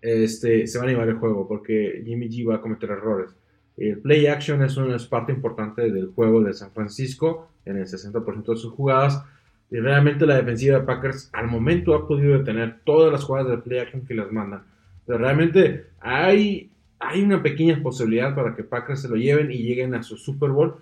[0.00, 3.34] este, se van a llevar el juego porque Jimmy G va a cometer errores.
[3.76, 7.86] El play action es una es parte importante del juego de San Francisco en el
[7.86, 9.24] 60% de sus jugadas.
[9.70, 13.58] Y realmente la defensiva de Packers al momento ha podido detener todas las jugadas de
[13.58, 14.62] play action que les mandan.
[15.06, 19.94] Pero realmente hay, hay una pequeña posibilidad para que Packers se lo lleven y lleguen
[19.94, 20.76] a su Super Bowl.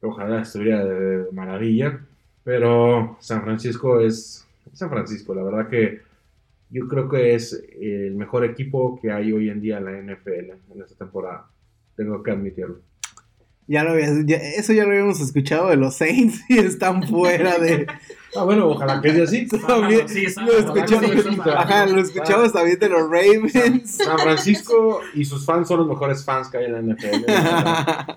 [0.00, 2.00] Ojalá estuviera de, de maravilla.
[2.44, 5.34] Pero San Francisco es San Francisco.
[5.34, 6.00] La verdad que
[6.70, 10.50] yo creo que es el mejor equipo que hay hoy en día en la NFL
[10.72, 11.46] en esta temporada.
[11.96, 12.80] Tengo que admitirlo.
[13.68, 17.58] Ya lo habías- ya- eso ya lo habíamos escuchado de los Saints y están fuera
[17.58, 17.86] de.
[18.36, 19.46] Ah, bueno, ojalá que sea así.
[19.66, 23.52] También sí, lo escuchamos, sí, ajá, lo escuchamos también de los Ravens.
[23.96, 27.24] San Francisco y sus fans son los mejores fans que hay en la NFL.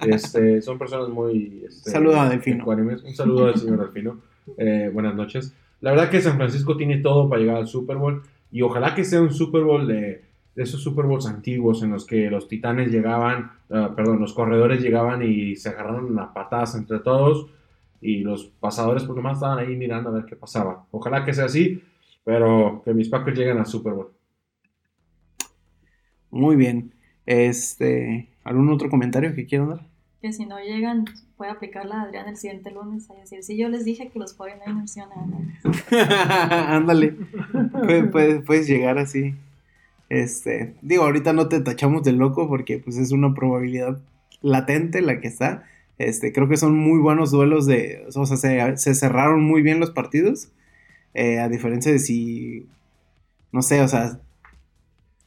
[0.09, 1.63] Este, son personas muy...
[1.67, 2.65] Este, Saludo a Delfino.
[2.65, 4.17] Un saludo al señor Delfino.
[4.57, 5.53] Eh, buenas noches.
[5.79, 8.21] La verdad que San Francisco tiene todo para llegar al Super Bowl
[8.51, 10.23] y ojalá que sea un Super Bowl de
[10.55, 14.81] de esos Super Bowls antiguos en los que los titanes llegaban, ah, perdón, los corredores
[14.81, 17.47] llegaban y se agarraron a patadas entre todos
[18.01, 20.85] y los pasadores pues nomás estaban ahí mirando a ver qué pasaba.
[20.91, 21.81] Ojalá que sea así,
[22.23, 24.11] pero que mis Packers lleguen al Super Bowl.
[26.29, 26.93] Muy bien.
[27.25, 29.87] Este, ¿algún otro comentario que quieran dar?
[30.21, 33.09] Que si no llegan, puede aplicarla a Adrián el siguiente lunes.
[33.09, 36.69] A decir, sí, yo les dije que los 49ers iban a ganar.
[36.75, 37.15] Ándale.
[37.71, 39.33] Puedes, puedes- puedes llegar así.
[40.13, 43.97] Este, digo, ahorita no te tachamos de loco porque pues es una probabilidad
[44.41, 45.63] latente la que está.
[45.97, 49.79] Este, creo que son muy buenos duelos de, o sea, se, se cerraron muy bien
[49.79, 50.49] los partidos.
[51.13, 52.67] eh, a diferencia de si,
[53.53, 54.19] no sé, o sea,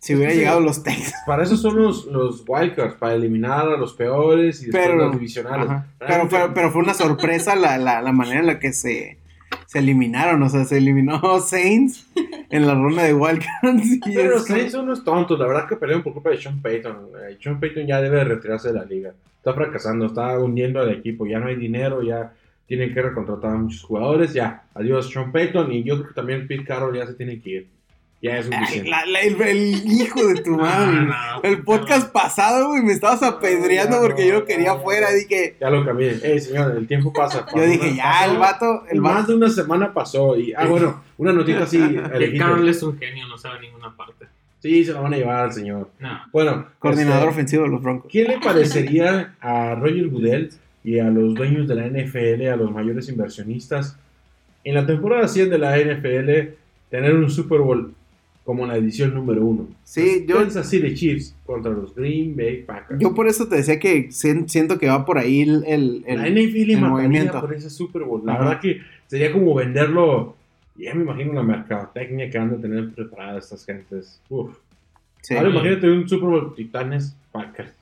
[0.00, 0.38] si hubiera Sí.
[0.38, 1.14] llegado los Texans.
[1.26, 5.12] Para eso son los, los wildcards, para eliminar a los peores y después Pero, los
[5.12, 5.68] divisionales.
[5.98, 9.16] pero, pero, pero fue una sorpresa la, la, la manera en la que se,
[9.66, 10.42] se eliminaron.
[10.42, 12.06] O sea, se eliminó Saints
[12.50, 13.84] en la ronda de Wildcards.
[13.84, 16.30] y Pero es los como- Saints son unos tontos, la verdad que pelearon por culpa
[16.30, 16.96] de Sean Payton.
[17.30, 19.12] Eh, Sean Payton ya debe de retirarse de la liga.
[19.38, 22.32] Está fracasando, está hundiendo al equipo, ya no hay dinero, ya
[22.66, 24.62] tienen que recontratar a muchos jugadores, ya.
[24.74, 27.68] Adiós Sean Payton y yo creo que también Pete Carroll ya se tiene que ir.
[28.24, 28.88] Ya es suficiente.
[28.88, 30.92] la- la- el, el hijo de tu madre.
[30.96, 34.72] No, no, el podcast pasado, güey, me estabas apedreando ya porque yo no, lo quería
[34.74, 34.80] no.
[34.80, 35.10] fuera.
[35.12, 36.18] Dije, Ya lo cambié.
[36.22, 37.44] Eh, señor, el tiempo pasa.
[37.54, 39.32] yo dije, ya, el vato, el Más vato.
[39.32, 41.78] de una semana pasó y, ah, bueno, una notita así.
[42.18, 42.38] Que.
[42.38, 44.24] Carl es un genio, no sabe ninguna parte.
[44.60, 45.90] Sí, se la van a llevar al señor.
[45.98, 46.18] No.
[46.32, 48.10] Bueno, Coordinador este, ofensivo de los Broncos.
[48.10, 50.50] ¿Qué le parecería a Roger Goodell
[50.82, 53.98] y a los dueños de la NFL, a los mayores inversionistas,
[54.64, 56.54] en la temporada 100 de la NFL,
[56.90, 57.92] tener un Super Bowl
[58.44, 59.66] como la edición número uno?
[59.84, 63.00] Sí, yo- Kansas City Chiefs contra los Green Bay Packers.
[63.00, 65.64] Yo por eso te decía que sien- siento que va por ahí el.
[65.66, 67.40] el- el- la NFL el movimiento.
[67.40, 68.22] por ese Super Bowl.
[68.24, 68.44] La Ajá.
[68.44, 70.36] verdad que sería como venderlo.
[70.76, 74.20] Ya me imagino la mercadotecnia que han de tener preparada estas gentes.
[74.28, 74.56] Uf.
[75.22, 75.34] sí.
[75.36, 77.72] Ahora imagínate un Super Bowl Titanes Packers.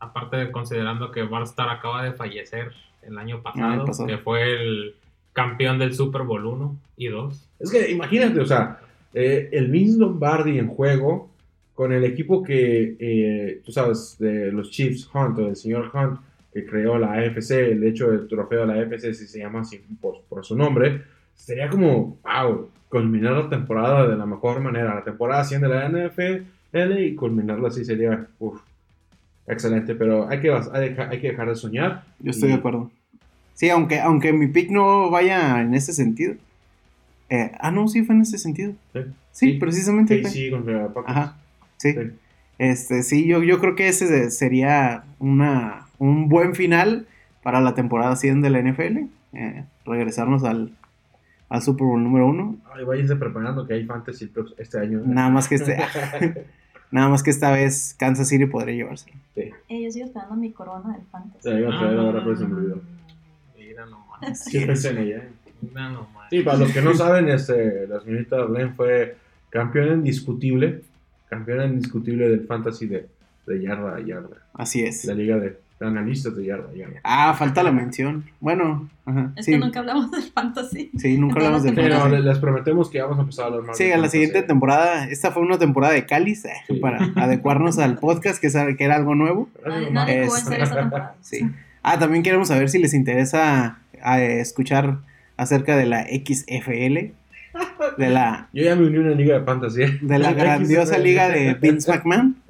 [0.00, 4.08] Aparte de considerando que Barstar acaba de fallecer el año Ah, pasado, pasado.
[4.08, 4.94] que fue el
[5.32, 7.48] campeón del Super Bowl 1 y 2.
[7.60, 8.80] Es que imagínate, o sea,
[9.14, 11.30] eh, el Vince Lombardi en juego
[11.74, 16.20] con el equipo que, eh, tú sabes, de los Chiefs Hunt o del señor Hunt
[16.52, 19.80] que creó la AFC, el hecho del trofeo de la AFC, si se llama así
[20.00, 21.02] por, por su nombre,
[21.34, 25.88] sería como, wow, culminar la temporada de la mejor manera, la temporada 100 de la
[25.88, 28.60] NFL y culminarla así sería, uf,
[29.46, 32.04] excelente, pero hay que, hay, que- hay que dejar de soñar.
[32.20, 32.90] Yo estoy Y- de acuerdo.
[33.54, 36.34] Sí, aunque, aunque mi pick no vaya en ese sentido.
[37.34, 38.72] Eh, ah, no, sí fue en ese sentido.
[38.92, 39.00] Sí.
[39.32, 39.58] Sí, Sí.
[39.58, 40.20] precisamente.
[40.20, 40.30] fue.
[40.30, 41.16] KC contra Packers.
[41.16, 41.36] Ajá,
[41.78, 41.92] sí.
[41.94, 41.98] Sí.
[42.58, 47.06] Este, sí, yo, yo creo que ese sería una, un buen final
[47.42, 49.08] para la temporada 100 de la NFL.
[49.32, 50.72] eh, regresarnos al,
[51.48, 52.56] al Super Bowl número uno.
[52.74, 55.00] Ay, váyanse preparando que hay fantasy este año.
[55.06, 55.76] Nada más que este,
[56.90, 59.16] nada más que esta vez Kansas City podría llevárselo.
[59.36, 61.42] Eh, yo sigo esperando mi corona del fantasy.
[61.42, 62.82] Se la iba a traer ahora, pero se me olvidó.
[63.58, 64.44] Mira nomás.
[64.44, 65.28] Sí, pensé en ella.
[65.62, 66.21] Mira nomás.
[66.32, 69.16] Sí, para los que no saben, este, la señorita Darlene fue
[69.50, 70.80] campeona indiscutible,
[71.28, 73.06] campeona indiscutible del fantasy de,
[73.46, 74.38] de yarda a yarda.
[74.54, 75.04] Así es.
[75.04, 77.00] La liga de, de analistas de yarda a yarda.
[77.04, 78.24] Ah, falta la mención.
[78.40, 80.90] Bueno, ajá, Es sí, que nunca hablamos del fantasy.
[80.96, 82.22] sí, nunca hablamos del Pero fantasy.
[82.22, 83.76] le- les prometemos que vamos a empezar a hablar más.
[83.76, 84.18] Sí, de a la fantasy.
[84.24, 86.76] siguiente temporada, esta fue una temporada de cáliz eh, Sí.
[86.76, 89.50] para adecuarnos al podcast, que, es- que era algo nuevo.
[89.62, 91.14] Jugó en serio esta temporada.
[91.20, 91.42] Sí.
[91.82, 94.98] Ah, también queremos saber si les interesa eh, escuchar
[95.36, 97.12] acerca de la XFL,
[97.98, 99.82] de la, Yo ya me uní a una liga de fantasy.
[99.82, 99.98] ¿eh?
[100.00, 102.36] de la grandiosa liga de Vince McMahon.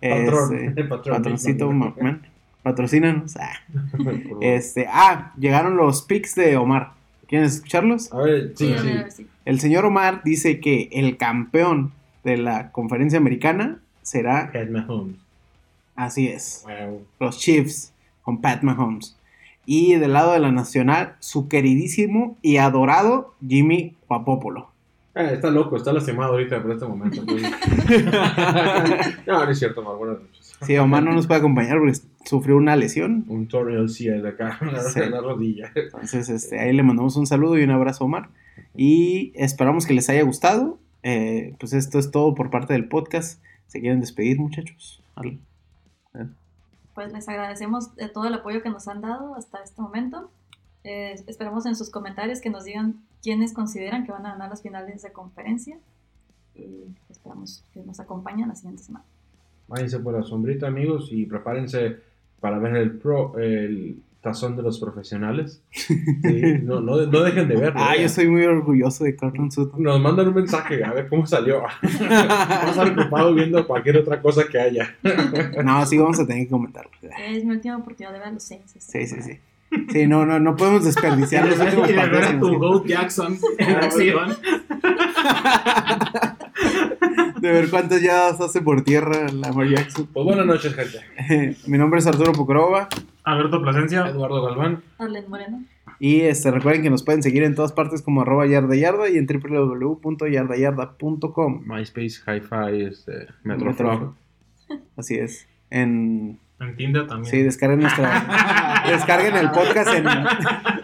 [0.00, 1.16] Patrón, Este, el patrón.
[1.16, 2.22] patroncito McMahon.
[2.62, 3.36] Patrocínanos.
[3.36, 3.52] Ah.
[4.40, 6.92] Este, ah, llegaron los picks de Omar.
[7.26, 8.12] ¿Quieres escucharlos?
[8.12, 9.26] A ver, sí, Sí, a sí.
[9.44, 11.92] El señor Omar dice que el campeón
[12.24, 15.16] de la conferencia americana será, Pat Mahomes.
[15.96, 17.02] así es, Wow.
[17.20, 17.92] los Chiefs
[18.22, 19.16] con Pat Mahomes.
[19.66, 24.70] Y del lado de la nacional, su queridísimo y adorado Jimmy Guapopolo.
[25.14, 27.22] Ah, está loco, está lastimado ahorita por este momento.
[29.26, 29.96] no, no es cierto, Omar.
[29.96, 30.56] Buenas noches.
[30.62, 33.24] Sí, Omar no nos puede acompañar porque sufrió una lesión.
[33.28, 35.00] Un torneo sí de acá, la, Sí.
[35.10, 35.72] la rodilla.
[35.74, 38.28] Entonces, este, ahí le mandamos un saludo y un abrazo a Omar.
[38.76, 40.78] Y esperamos que les haya gustado.
[41.02, 43.42] Eh, pues esto es todo por parte del podcast.
[43.66, 45.02] ¿Se quieren despedir, muchachos?
[45.16, 45.38] ¿Algo?
[46.94, 50.30] Pues les agradecemos de todo el apoyo que nos han dado hasta este momento.
[50.84, 54.62] Eh, esperamos en sus comentarios que nos digan quiénes consideran que van a ganar las
[54.62, 55.78] finales de conferencia.
[56.54, 59.04] Y esperamos que nos acompañen la siguiente semana.
[59.68, 61.98] Váyanse por la sombrita, amigos, y prepárense
[62.40, 65.62] para ver el, pro, el tazón de los profesionales.
[66.22, 67.80] Sí, no, no, no dejen de verlo.
[67.82, 69.82] Ah, yo soy muy orgulloso de Carlton Sutton.
[69.82, 71.62] Nos mandan un mensaje a ver cómo salió.
[71.82, 74.94] Vamos a estar ocupados viendo cualquier otra cosa que haya.
[75.64, 76.90] No, sí vamos a tener que comentarlo.
[77.30, 78.76] Es mi última oportunidad de ver a los Saints.
[78.76, 79.34] esta Sí, sí, temporada.
[79.34, 79.40] sí.
[79.92, 82.34] Sí, no, no, no podemos desperdiciar los últimos Y de ver partidos.
[82.34, 84.30] a tu Goat Jackson en acción.
[87.40, 90.06] De ver cuántas ya hace por tierra Lamar Jackson.
[90.12, 91.56] Pues buenas noches, gente.
[91.66, 92.88] Mi nombre es Arturo Pucrova.
[93.24, 94.06] Alberto Plasencia.
[94.06, 94.82] Eduardo Galván.
[94.98, 95.64] Arlen Moreno.
[95.98, 99.16] Y este, recuerden que nos pueden seguir en todas partes como arroba yarda yarda y
[99.18, 101.62] en www.yardayarda.com.
[101.66, 103.28] MySpace, Hi-Fi, este.
[103.44, 104.14] Metroflog.
[104.96, 105.46] Así es.
[105.70, 107.30] En, En Tinder también.
[107.30, 108.82] sí, descarguen nuestra.
[108.88, 110.04] descarguen el podcast en.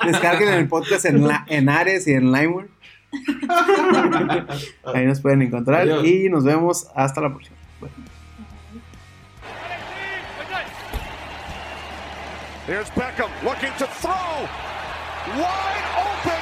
[0.06, 2.68] Descarguen el podcast en, la, en Ares y en Limeware.
[4.94, 5.82] Ahí nos pueden encontrar.
[5.82, 6.04] Adiós.
[6.04, 7.56] Y nos vemos hasta la próxima.
[12.66, 14.48] Here's Beckham looking to throw.
[15.38, 16.35] Wide open.